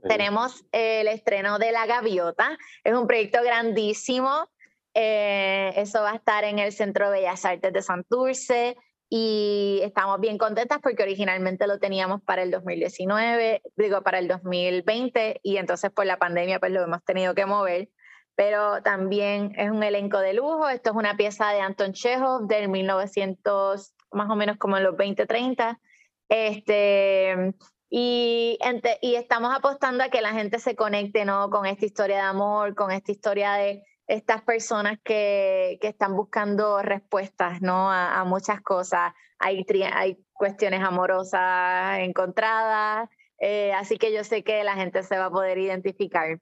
Tenemos 0.08 0.64
el 0.72 1.08
estreno 1.08 1.58
de 1.58 1.72
La 1.72 1.86
Gaviota, 1.86 2.56
es 2.84 2.94
un 2.94 3.06
proyecto 3.06 3.42
grandísimo. 3.42 4.48
Eh, 4.94 5.72
eso 5.76 6.02
va 6.02 6.12
a 6.12 6.16
estar 6.16 6.44
en 6.44 6.58
el 6.58 6.72
Centro 6.72 7.10
de 7.10 7.20
Bellas 7.20 7.44
Artes 7.44 7.72
de 7.72 7.82
Santurce 7.82 8.76
y 9.08 9.80
estamos 9.82 10.20
bien 10.20 10.38
contentas 10.38 10.78
porque 10.80 11.02
originalmente 11.02 11.66
lo 11.66 11.80
teníamos 11.80 12.22
para 12.22 12.42
el 12.42 12.52
2019, 12.52 13.60
digo 13.76 14.02
para 14.02 14.20
el 14.20 14.28
2020 14.28 15.40
y 15.42 15.56
entonces 15.56 15.90
por 15.90 16.06
la 16.06 16.18
pandemia 16.18 16.60
pues 16.60 16.70
lo 16.70 16.82
hemos 16.82 17.04
tenido 17.04 17.34
que 17.34 17.44
mover, 17.44 17.88
pero 18.36 18.82
también 18.82 19.52
es 19.56 19.70
un 19.70 19.82
elenco 19.82 20.18
de 20.18 20.32
lujo, 20.32 20.68
esto 20.68 20.90
es 20.90 20.96
una 20.96 21.16
pieza 21.16 21.50
de 21.50 21.60
Anton 21.60 21.92
Chekhov 21.92 22.46
del 22.46 22.68
1900, 22.68 23.94
más 24.12 24.30
o 24.30 24.36
menos 24.36 24.56
como 24.58 24.76
en 24.76 24.84
los 24.84 24.96
2030, 24.96 25.80
este, 26.28 27.54
y, 27.90 28.59
estamos 29.03 29.55
apostando 29.55 30.05
a 30.05 30.09
que 30.09 30.22
la 30.22 30.33
gente 30.33 30.61
se 30.61 30.76
conecte 30.76 31.24
¿no? 31.24 31.50
con 31.50 31.66
esta 31.66 31.85
historia 31.85 32.16
de 32.16 32.22
amor, 32.22 32.74
con 32.74 32.92
esta 32.92 33.11
historia 33.11 33.55
de 33.55 33.83
estas 34.07 34.42
personas 34.42 34.98
que, 35.03 35.79
que 35.81 35.88
están 35.88 36.16
buscando 36.16 36.83
respuestas 36.83 37.61
¿no? 37.61 37.90
a, 37.90 38.24
muchas 38.24 38.61
cosas. 38.61 39.12
Hay, 39.38 39.66
hay 39.92 40.18
cuestiones 40.33 40.83
amorosas 40.83 41.98
encontradas, 41.98 43.09
eh, 43.38 43.72
así 43.72 43.98
que 43.98 44.12
yo 44.12 44.22
sé 44.22 44.44
que 44.44 44.62
la 44.62 44.74
gente 44.74 45.03
se 45.03 45.18
va 45.18 45.26
a 45.26 45.31
poder 45.31 45.59
identificar. 45.59 46.38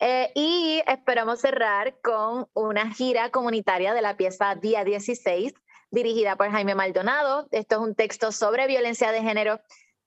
Eh, 0.00 0.30
y 0.36 0.80
esperamos 0.86 1.40
cerrar 1.40 2.00
con 2.00 2.46
una 2.54 2.92
gira 2.92 3.30
comunitaria 3.30 3.94
de 3.94 4.02
la 4.02 4.16
pieza 4.16 4.54
Día 4.54 4.84
16, 4.84 5.54
dirigida 5.90 6.36
por 6.36 6.50
Jaime 6.50 6.76
Maldonado. 6.76 7.48
Esto 7.50 7.76
es 7.76 7.80
un 7.80 7.94
texto 7.96 8.30
sobre 8.30 8.68
violencia 8.68 9.10
de 9.10 9.22
género 9.22 9.60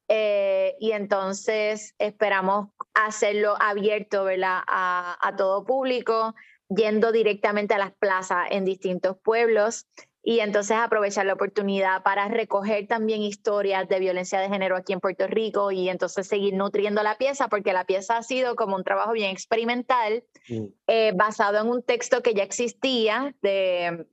eh, 0.07 0.75
y 0.79 0.91
entonces 0.91 1.95
esperamos 1.97 2.69
hacerlo 2.93 3.55
abierto 3.59 4.23
¿verdad? 4.23 4.61
A, 4.67 5.17
a 5.21 5.35
todo 5.35 5.63
público 5.63 6.35
yendo 6.69 7.11
directamente 7.11 7.73
a 7.73 7.77
las 7.77 7.93
plazas 7.93 8.47
en 8.49 8.65
distintos 8.65 9.17
pueblos 9.23 9.87
y 10.23 10.39
entonces 10.39 10.77
aprovechar 10.77 11.25
la 11.25 11.33
oportunidad 11.33 12.03
para 12.03 12.27
recoger 12.27 12.87
también 12.87 13.21
historias 13.23 13.87
de 13.89 13.99
violencia 13.99 14.39
de 14.39 14.49
género 14.49 14.77
aquí 14.77 14.93
en 14.93 14.99
Puerto 14.99 15.25
Rico 15.27 15.71
y 15.71 15.89
entonces 15.89 16.27
seguir 16.27 16.53
nutriendo 16.53 17.01
la 17.01 17.17
pieza, 17.17 17.47
porque 17.47 17.73
la 17.73 17.85
pieza 17.85 18.17
ha 18.17 18.23
sido 18.23 18.55
como 18.55 18.75
un 18.75 18.83
trabajo 18.83 19.13
bien 19.13 19.31
experimental, 19.31 20.23
eh, 20.87 21.11
basado 21.15 21.59
en 21.59 21.67
un 21.67 21.81
texto 21.81 22.21
que 22.21 22.35
ya 22.35 22.43
existía 22.43 23.35
de, 23.41 24.05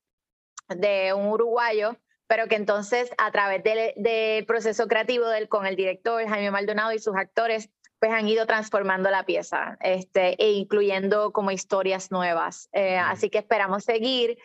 de 0.69 1.13
un 1.13 1.27
uruguayo, 1.27 1.97
pero 2.29 2.47
que 2.47 2.55
entonces 2.55 3.11
a 3.19 3.33
través 3.33 3.65
del, 3.65 4.47
proceso 4.47 4.87
creativo 4.87 5.27
del, 5.27 5.49
con 5.49 5.67
el 5.67 5.75
director 5.75 6.25
Jaime 6.29 6.51
Maldonado 6.51 6.93
y 6.93 6.99
sus 6.99 7.17
actores, 7.17 7.71
pues 7.99 8.13
han 8.13 8.29
ido 8.29 8.47
transformando 8.47 9.11
la 9.11 9.25
pieza 9.25 9.77
este, 9.81 10.41
e 10.41 10.53
incluyendo 10.53 11.33
como 11.33 11.51
historias 11.51 12.13
nuevas. 12.13 12.69
Eh, 12.73 12.97
así 12.97 13.31
que 13.31 13.39
esperamos 13.39 13.83
seguir 13.83 14.39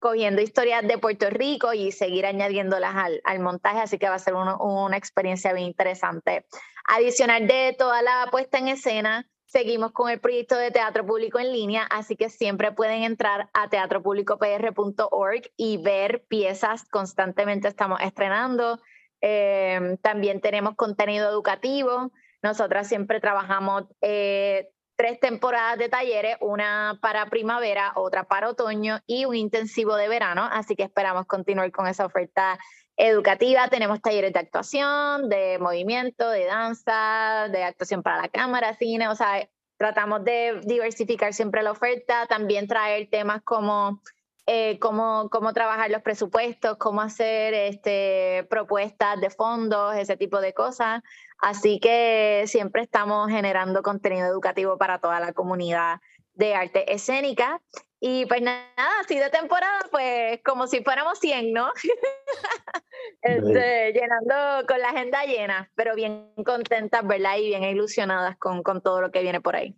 cogiendo 0.00 0.42
historias 0.42 0.86
de 0.86 0.98
Puerto 0.98 1.30
Rico 1.30 1.72
y 1.72 1.92
seguir 1.92 2.26
añadiéndolas 2.26 2.96
al, 2.96 3.20
al 3.24 3.38
montaje, 3.40 3.80
así 3.80 3.98
que 3.98 4.08
va 4.08 4.16
a 4.16 4.18
ser 4.18 4.34
una 4.34 4.96
experiencia 4.96 5.52
bien 5.52 5.66
interesante. 5.66 6.46
Adicional 6.88 7.46
de 7.46 7.74
toda 7.78 8.02
la 8.02 8.28
puesta 8.30 8.58
en 8.58 8.68
escena, 8.68 9.28
seguimos 9.46 9.92
con 9.92 10.10
el 10.10 10.20
proyecto 10.20 10.56
de 10.56 10.70
teatro 10.70 11.06
público 11.06 11.38
en 11.38 11.52
línea, 11.52 11.86
así 11.90 12.16
que 12.16 12.28
siempre 12.28 12.72
pueden 12.72 13.02
entrar 13.02 13.48
a 13.52 13.68
teatropublicopr.org 13.68 15.42
y 15.56 15.78
ver 15.78 16.24
piezas, 16.28 16.88
constantemente 16.88 17.68
estamos 17.68 18.00
estrenando. 18.00 18.80
Eh, 19.20 19.96
también 20.02 20.40
tenemos 20.40 20.74
contenido 20.76 21.28
educativo. 21.28 22.12
Nosotras 22.42 22.88
siempre 22.88 23.20
trabajamos 23.20 23.84
eh, 24.00 24.68
tres 24.96 25.20
temporadas 25.20 25.78
de 25.78 25.88
talleres, 25.88 26.36
una 26.40 26.98
para 27.00 27.26
primavera, 27.26 27.92
otra 27.96 28.24
para 28.24 28.48
otoño 28.48 29.00
y 29.06 29.24
un 29.26 29.36
intensivo 29.36 29.94
de 29.96 30.08
verano, 30.08 30.48
así 30.50 30.74
que 30.74 30.84
esperamos 30.84 31.26
continuar 31.26 31.70
con 31.70 31.86
esa 31.86 32.06
oferta 32.06 32.58
educativa. 32.96 33.68
Tenemos 33.68 34.00
talleres 34.00 34.32
de 34.32 34.40
actuación, 34.40 35.28
de 35.28 35.58
movimiento, 35.58 36.30
de 36.30 36.46
danza, 36.46 37.48
de 37.50 37.64
actuación 37.64 38.02
para 38.02 38.22
la 38.22 38.28
cámara, 38.28 38.74
cine, 38.74 39.08
o 39.08 39.14
sea, 39.14 39.48
tratamos 39.76 40.24
de 40.24 40.60
diversificar 40.64 41.34
siempre 41.34 41.62
la 41.62 41.72
oferta, 41.72 42.26
también 42.26 42.66
traer 42.66 43.08
temas 43.10 43.42
como 43.42 44.00
eh, 44.48 44.78
cómo, 44.78 45.28
cómo 45.30 45.52
trabajar 45.52 45.90
los 45.90 46.02
presupuestos, 46.02 46.76
cómo 46.78 47.00
hacer 47.00 47.52
este, 47.52 48.46
propuestas 48.48 49.20
de 49.20 49.28
fondos, 49.30 49.96
ese 49.96 50.16
tipo 50.16 50.40
de 50.40 50.54
cosas. 50.54 51.02
Así 51.38 51.80
que 51.80 52.44
siempre 52.46 52.82
estamos 52.82 53.28
generando 53.28 53.82
contenido 53.82 54.26
educativo 54.26 54.78
para 54.78 55.00
toda 55.00 55.18
la 55.18 55.32
comunidad 55.32 56.00
de 56.34 56.54
arte 56.54 56.92
escénica. 56.92 57.60
Y 58.00 58.26
pues 58.26 58.42
nada, 58.42 58.66
así 59.00 59.18
de 59.18 59.30
temporada, 59.30 59.80
pues 59.90 60.40
como 60.44 60.66
si 60.66 60.82
fuéramos 60.82 61.18
100, 61.18 61.52
¿no? 61.52 61.70
este, 63.22 63.92
llenando 63.92 64.66
con 64.66 64.78
la 64.80 64.90
agenda 64.90 65.24
llena, 65.24 65.70
pero 65.74 65.94
bien 65.94 66.32
contentas, 66.44 67.06
¿verdad? 67.06 67.38
Y 67.38 67.46
bien 67.46 67.64
ilusionadas 67.64 68.36
con, 68.36 68.62
con 68.62 68.82
todo 68.82 69.00
lo 69.00 69.10
que 69.10 69.22
viene 69.22 69.40
por 69.40 69.56
ahí. 69.56 69.74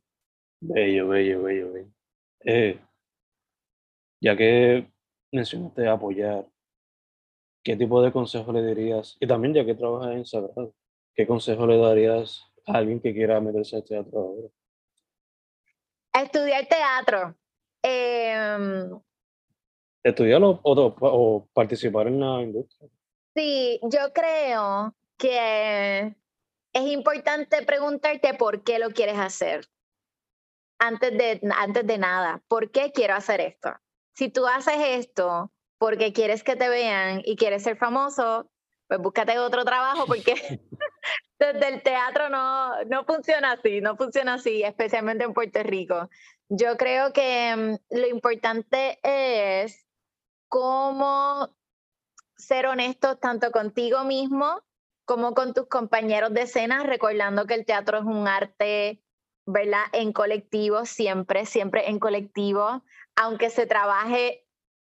Bello, 0.61 1.09
bello, 1.09 1.43
bello, 1.43 1.73
bello. 1.73 1.89
Eh, 2.45 2.81
ya 4.21 4.37
que 4.37 4.91
mencionaste 5.31 5.87
apoyar, 5.87 6.45
¿qué 7.63 7.77
tipo 7.77 8.03
de 8.03 8.11
consejo 8.11 8.53
le 8.53 8.65
dirías? 8.65 9.17
Y 9.21 9.27
también 9.29 9.55
ya 9.55 9.65
que 9.65 9.75
trabajas 9.75 10.17
en 10.17 10.27
Sagrado, 10.27 10.75
¿qué 11.15 11.27
consejo 11.27 11.67
le 11.69 11.79
darías 11.79 12.43
a 12.67 12.79
alguien 12.79 13.01
que 13.01 13.15
quiera 13.15 13.41
meterse 13.41 13.77
al 13.77 13.85
teatro 13.85 14.19
ahora? 14.19 14.49
Estudiar 16.15 16.67
teatro. 16.67 17.37
Eh, 17.83 18.89
¿Estudiarlo 20.03 20.61
o, 20.63 20.97
o 21.01 21.49
participar 21.53 22.07
en 22.09 22.21
la 22.21 22.43
industria? 22.43 22.89
Sí, 23.35 23.81
yo 23.83 24.13
creo 24.13 24.95
que 25.17 26.17
es 26.73 26.83
importante 26.83 27.63
preguntarte 27.63 28.35
por 28.35 28.63
qué 28.63 28.79
lo 28.79 28.91
quieres 28.91 29.19
hacer. 29.19 29.67
Antes 30.81 31.11
de, 31.19 31.41
antes 31.57 31.87
de 31.87 31.99
nada, 31.99 32.43
¿por 32.49 32.71
qué 32.71 32.93
quiero 32.93 33.15
hacer 33.15 33.41
esto? 33.41 33.71
si 34.19 34.29
tú 34.29 34.49
haces 34.49 34.75
esto 34.81 35.53
porque 35.79 36.13
quieres 36.13 36.43
que 36.43 36.57
te 36.57 36.69
vean 36.69 37.23
y 37.25 37.37
quieres 37.37 37.63
ser 37.63 37.77
famoso, 37.77 38.51
pues 38.89 38.99
búscate 38.99 39.39
otro 39.39 39.65
trabajo 39.65 40.07
porque 40.07 40.35
desde 41.39 41.69
el 41.69 41.83
teatro 41.85 42.29
no, 42.29 42.83
no 42.87 43.05
funciona 43.05 43.53
así, 43.53 43.81
no 43.81 43.97
funciona 43.97 44.35
así, 44.35 44.65
especialmente 44.65 45.23
en 45.23 45.35
Puerto 45.35 45.63
Rico. 45.63 46.11
Yo 46.49 46.77
creo 46.77 47.13
que 47.13 47.55
mm, 47.57 47.97
lo 47.97 48.07
importante 48.09 48.99
es 49.03 49.87
cómo 50.49 51.49
ser 52.37 52.67
honestos 52.67 53.19
tanto 53.21 53.51
contigo 53.51 54.05
mismo 54.05 54.63
como 55.05 55.35
con 55.35 55.55
tus 55.55 55.69
compañeros 55.69 56.33
de 56.35 56.43
escena, 56.43 56.83
recordando 56.83 57.47
que 57.47 57.55
el 57.55 57.65
teatro 57.65 57.99
es 57.99 58.05
un 58.05 58.29
arte, 58.29 59.03
¿verdad? 59.47 59.85
En 59.93 60.13
colectivo, 60.13 60.85
siempre, 60.85 61.47
siempre 61.47 61.89
en 61.89 61.99
colectivo 61.99 62.83
aunque 63.19 63.51
se 63.51 63.67
trabaje 63.67 64.45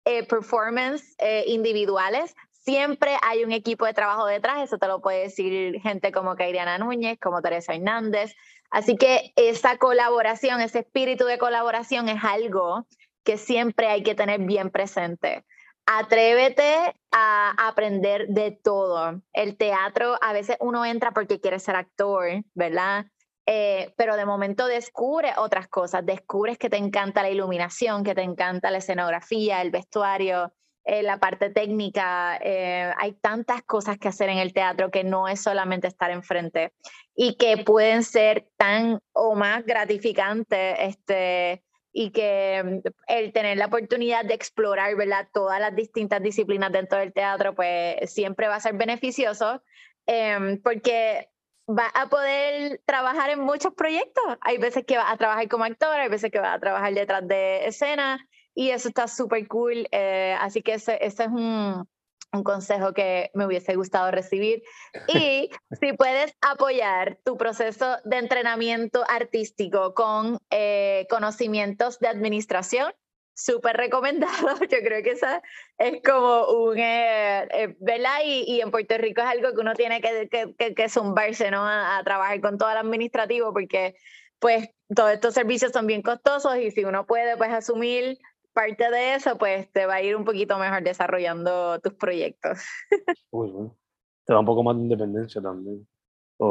eh, 0.05 0.23
performance 0.27 1.15
eh, 1.17 1.43
individuales, 1.47 2.35
siempre 2.51 3.17
hay 3.23 3.43
un 3.43 3.51
equipo 3.51 3.85
de 3.87 3.95
trabajo 3.95 4.27
detrás, 4.27 4.61
eso 4.61 4.77
te 4.77 4.87
lo 4.87 5.01
puede 5.01 5.23
decir 5.23 5.81
gente 5.81 6.11
como 6.11 6.35
Kairiana 6.35 6.77
Núñez, 6.77 7.17
como 7.19 7.41
Teresa 7.41 7.73
Hernández. 7.73 8.35
Así 8.71 8.95
que 8.95 9.33
esa 9.35 9.77
colaboración, 9.77 10.61
ese 10.61 10.79
espíritu 10.79 11.25
de 11.25 11.37
colaboración 11.37 12.07
es 12.09 12.23
algo 12.23 12.87
que 13.23 13.37
siempre 13.37 13.87
hay 13.87 14.01
que 14.01 14.15
tener 14.15 14.39
bien 14.39 14.71
presente. 14.71 15.45
Atrévete 15.85 16.95
a 17.11 17.67
aprender 17.67 18.27
de 18.29 18.51
todo. 18.51 19.21
El 19.33 19.57
teatro, 19.57 20.17
a 20.21 20.31
veces 20.31 20.55
uno 20.61 20.85
entra 20.85 21.11
porque 21.11 21.41
quiere 21.41 21.59
ser 21.59 21.75
actor, 21.75 22.43
¿verdad? 22.53 23.05
Eh, 23.45 23.93
pero 23.97 24.15
de 24.15 24.25
momento 24.25 24.67
descubres 24.67 25.33
otras 25.37 25.67
cosas, 25.67 26.05
descubres 26.05 26.57
que 26.57 26.69
te 26.69 26.77
encanta 26.77 27.23
la 27.23 27.29
iluminación, 27.29 28.03
que 28.03 28.15
te 28.15 28.21
encanta 28.21 28.71
la 28.71 28.77
escenografía, 28.77 29.61
el 29.61 29.71
vestuario, 29.71 30.53
eh, 30.83 31.03
la 31.03 31.19
parte 31.19 31.49
técnica. 31.49 32.37
Eh, 32.41 32.91
hay 32.97 33.13
tantas 33.13 33.61
cosas 33.63 33.97
que 33.97 34.07
hacer 34.07 34.29
en 34.29 34.39
el 34.39 34.53
teatro 34.53 34.89
que 34.89 35.03
no 35.03 35.27
es 35.27 35.41
solamente 35.41 35.87
estar 35.87 36.11
enfrente 36.11 36.73
y 37.15 37.35
que 37.35 37.57
pueden 37.57 38.03
ser 38.03 38.47
tan 38.57 38.99
o 39.13 39.35
más 39.35 39.63
gratificantes. 39.65 40.77
Este, 40.79 41.63
y 41.93 42.11
que 42.11 42.63
mm, 42.63 42.87
el 43.07 43.33
tener 43.33 43.57
la 43.57 43.67
oportunidad 43.67 44.25
de 44.25 44.33
explorar 44.33 44.95
¿verdad? 44.95 45.27
todas 45.33 45.59
las 45.59 45.75
distintas 45.75 46.21
disciplinas 46.21 46.71
dentro 46.71 46.99
del 46.99 47.13
teatro, 47.13 47.53
pues 47.53 48.11
siempre 48.11 48.47
va 48.47 48.55
a 48.55 48.59
ser 48.59 48.73
beneficioso, 48.73 49.61
em, 50.07 50.61
porque 50.61 51.29
va 51.67 51.87
a 51.93 52.07
poder 52.09 52.81
trabajar 52.85 53.29
en 53.29 53.41
muchos 53.41 53.73
proyectos. 53.75 54.23
Hay 54.41 54.57
veces 54.57 54.85
que 54.85 54.97
va 54.97 55.11
a 55.11 55.17
trabajar 55.17 55.47
como 55.47 55.63
actor, 55.63 55.99
hay 55.99 56.09
veces 56.09 56.31
que 56.31 56.39
va 56.39 56.53
a 56.53 56.59
trabajar 56.59 56.93
detrás 56.93 57.27
de 57.27 57.67
escena 57.67 58.27
y 58.53 58.69
eso 58.69 58.89
está 58.89 59.07
súper 59.07 59.47
cool. 59.47 59.87
Eh, 59.91 60.35
así 60.39 60.61
que 60.61 60.73
ese, 60.75 60.97
ese 61.05 61.23
es 61.23 61.29
un, 61.29 61.87
un, 62.33 62.43
consejo 62.43 62.93
que 62.93 63.31
me 63.33 63.45
hubiese 63.45 63.75
gustado 63.75 64.11
recibir. 64.11 64.63
Y 65.07 65.49
si 65.79 65.93
puedes 65.93 66.33
apoyar 66.41 67.17
tu 67.23 67.37
proceso 67.37 67.97
de 68.03 68.17
entrenamiento 68.17 69.03
artístico 69.07 69.93
con 69.93 70.39
eh, 70.49 71.07
conocimientos 71.09 71.99
de 71.99 72.07
administración, 72.07 72.93
súper 73.41 73.77
recomendado. 73.77 74.31
Yo 74.69 74.79
creo 74.83 75.03
que 75.03 75.11
esa 75.11 75.41
es 75.77 76.01
como 76.03 76.45
un, 76.47 76.77
eh, 76.77 77.47
eh, 77.51 77.75
¿verdad? 77.79 78.19
Y, 78.25 78.43
y, 78.47 78.61
en 78.61 78.71
Puerto 78.71 78.97
Rico 78.97 79.21
es 79.21 79.27
algo 79.27 79.53
que 79.53 79.61
uno 79.61 79.73
tiene 79.73 80.01
que, 80.01 80.29
que, 80.29 80.75
que, 80.75 80.89
zumbarse, 80.89 81.51
¿no? 81.51 81.67
A, 81.67 82.01
trabajar 82.03 82.39
con 82.41 82.57
todo 82.57 82.69
el 82.71 82.77
administrativo 82.77 83.53
porque 83.53 83.95
pues 84.39 84.69
todos 84.95 85.11
estos 85.11 85.33
servicios 85.33 85.71
son 85.71 85.85
bien 85.85 86.01
costosos 86.01 86.57
y 86.57 86.71
si 86.71 86.83
uno 86.83 87.05
puede 87.05 87.37
pues 87.37 87.51
asumir 87.51 88.17
parte 88.53 88.89
de 88.89 89.15
eso, 89.15 89.37
pues 89.37 89.71
te 89.71 89.85
va 89.85 89.95
a 89.95 90.01
ir 90.01 90.15
un 90.15 90.25
poquito 90.25 90.57
mejor 90.57 90.83
desarrollando 90.83 91.79
tus 91.79 91.93
proyectos. 91.93 92.59
Te 94.23 94.33
da 94.33 94.39
un 94.39 94.45
poco 94.45 94.63
más 94.63 94.77
de 94.77 94.83
independencia 94.83 95.41
también. 95.41 95.87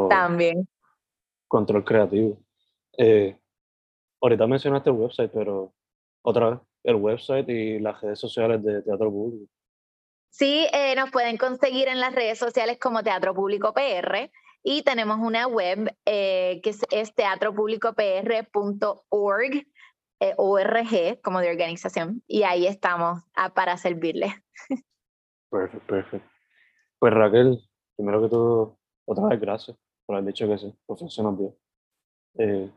también. 0.09 0.69
Control 1.47 1.85
creativo. 1.85 2.39
Eh, 2.99 3.39
ahorita 4.21 4.47
mencionaste 4.47 4.91
el 4.91 4.97
website, 4.97 5.31
pero 5.33 5.73
otra 6.23 6.51
vez, 6.51 6.61
el 6.85 6.97
website 6.97 7.49
y 7.49 7.79
las 7.79 8.01
redes 8.01 8.19
sociales 8.19 8.63
de 8.63 8.83
Teatro 8.83 9.11
Público. 9.11 9.51
Sí, 10.31 10.67
eh, 10.73 10.95
nos 10.95 11.11
pueden 11.11 11.37
conseguir 11.37 11.89
en 11.89 12.01
las 12.01 12.15
redes 12.15 12.39
sociales 12.39 12.79
como 12.79 13.03
Teatro 13.03 13.35
Público 13.35 13.75
PR 13.75 14.31
y 14.63 14.83
tenemos 14.83 15.19
una 15.19 15.47
web 15.47 15.95
eh, 16.05 16.61
que 16.63 16.75
es, 16.91 17.15
teatropublicopr.org, 17.15 19.67
eh, 20.21 20.35
ORG 20.37 21.21
como 21.23 21.41
de 21.41 21.51
organización, 21.51 22.23
y 22.27 22.43
ahí 22.43 22.67
estamos 22.67 23.23
ah, 23.35 23.53
para 23.53 23.77
servirles. 23.77 24.33
Perfecto, 25.51 25.87
perfecto. 25.87 26.31
Pues 26.99 27.13
Raquel, 27.13 27.59
primero 27.97 28.23
que 28.23 28.29
todo, 28.29 28.79
otra 29.07 29.29
vez 29.29 29.41
gracias 29.41 29.77
por 30.07 30.17
haber 30.17 30.29
dicho 30.29 30.47
que 30.47 30.59
sí, 30.59 30.73
por 30.87 30.99
funcionar 30.99 31.35
bien. 32.37 32.73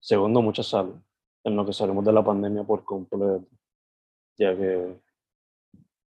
segundo, 0.00 0.40
mucha 0.40 0.62
salud 0.62 0.96
en 1.44 1.56
lo 1.56 1.64
que 1.66 1.72
salimos 1.72 2.04
de 2.04 2.12
la 2.12 2.24
pandemia 2.24 2.64
por 2.64 2.84
completo, 2.84 3.46
ya 4.38 4.56
que 4.56 5.00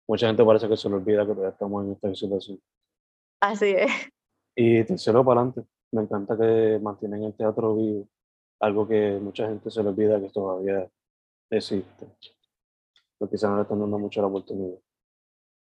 mucha 0.08 0.28
gente 0.28 0.44
parece 0.44 0.68
que 0.68 0.78
se 0.78 0.90
le 0.90 0.96
olvida 0.96 1.26
que 1.26 1.34
todavía 1.34 1.50
estamos 1.50 1.86
en 1.86 1.92
esta 1.92 2.16
situación. 2.16 2.60
Así 3.42 3.76
es. 3.78 3.92
Y 4.56 4.84
tercero 4.86 5.24
para 5.24 5.42
adelante, 5.42 5.70
me 5.92 6.02
encanta 6.02 6.38
que 6.38 6.80
mantienen 6.82 7.24
el 7.24 7.36
teatro 7.36 7.76
vivo, 7.76 8.08
algo 8.60 8.88
que 8.88 9.20
mucha 9.22 9.48
gente 9.48 9.70
se 9.70 9.84
le 9.84 9.90
olvida 9.90 10.20
que 10.20 10.30
todavía 10.30 10.88
existe, 11.50 12.08
porque 13.18 13.36
quizás 13.36 13.50
no 13.50 13.58
le 13.58 13.62
están 13.64 13.80
dando 13.80 14.00
mucho 14.00 14.22
la 14.22 14.28
oportunidad. 14.28 14.80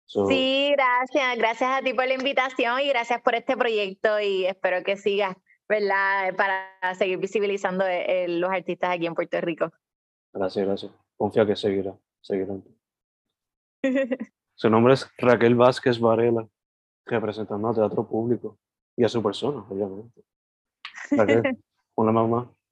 sí, 0.06 0.72
gracias, 0.74 1.38
gracias 1.38 1.72
a 1.72 1.82
ti 1.82 1.94
por 1.94 2.08
la 2.08 2.14
invitación 2.14 2.80
y 2.82 2.90
gracias 2.90 3.22
por 3.22 3.36
este 3.36 3.58
proyecto 3.58 4.20
y 4.20 4.46
espero 4.46 4.84
que 4.84 4.98
sigas 4.98 5.36
¿verdad? 5.68 6.36
Para 6.36 6.96
seguir 6.96 7.18
visibilizando 7.18 7.86
eh, 7.86 8.28
los 8.28 8.52
artistas 8.52 8.92
aquí 8.92 9.06
en 9.06 9.16
Puerto 9.16 9.40
Rico. 9.42 9.72
Gracias, 10.34 10.66
gracias. 10.66 10.92
Confía 11.18 11.46
que 11.46 11.56
seguirá, 11.56 11.96
seguirá. 12.22 12.56
Su 14.56 14.70
nombre 14.70 14.94
es 14.94 15.10
Raquel 15.18 15.56
Vázquez 15.56 16.00
Varela, 16.00 16.48
representando 17.06 17.70
a 17.70 17.74
teatro 17.74 18.08
público 18.08 18.58
y 18.96 19.04
a 19.04 19.10
su 19.10 19.22
persona, 19.24 19.66
obviamente. 19.68 20.24
Raquel, 21.12 21.58
una 21.96 22.12
mamá, 22.12 22.52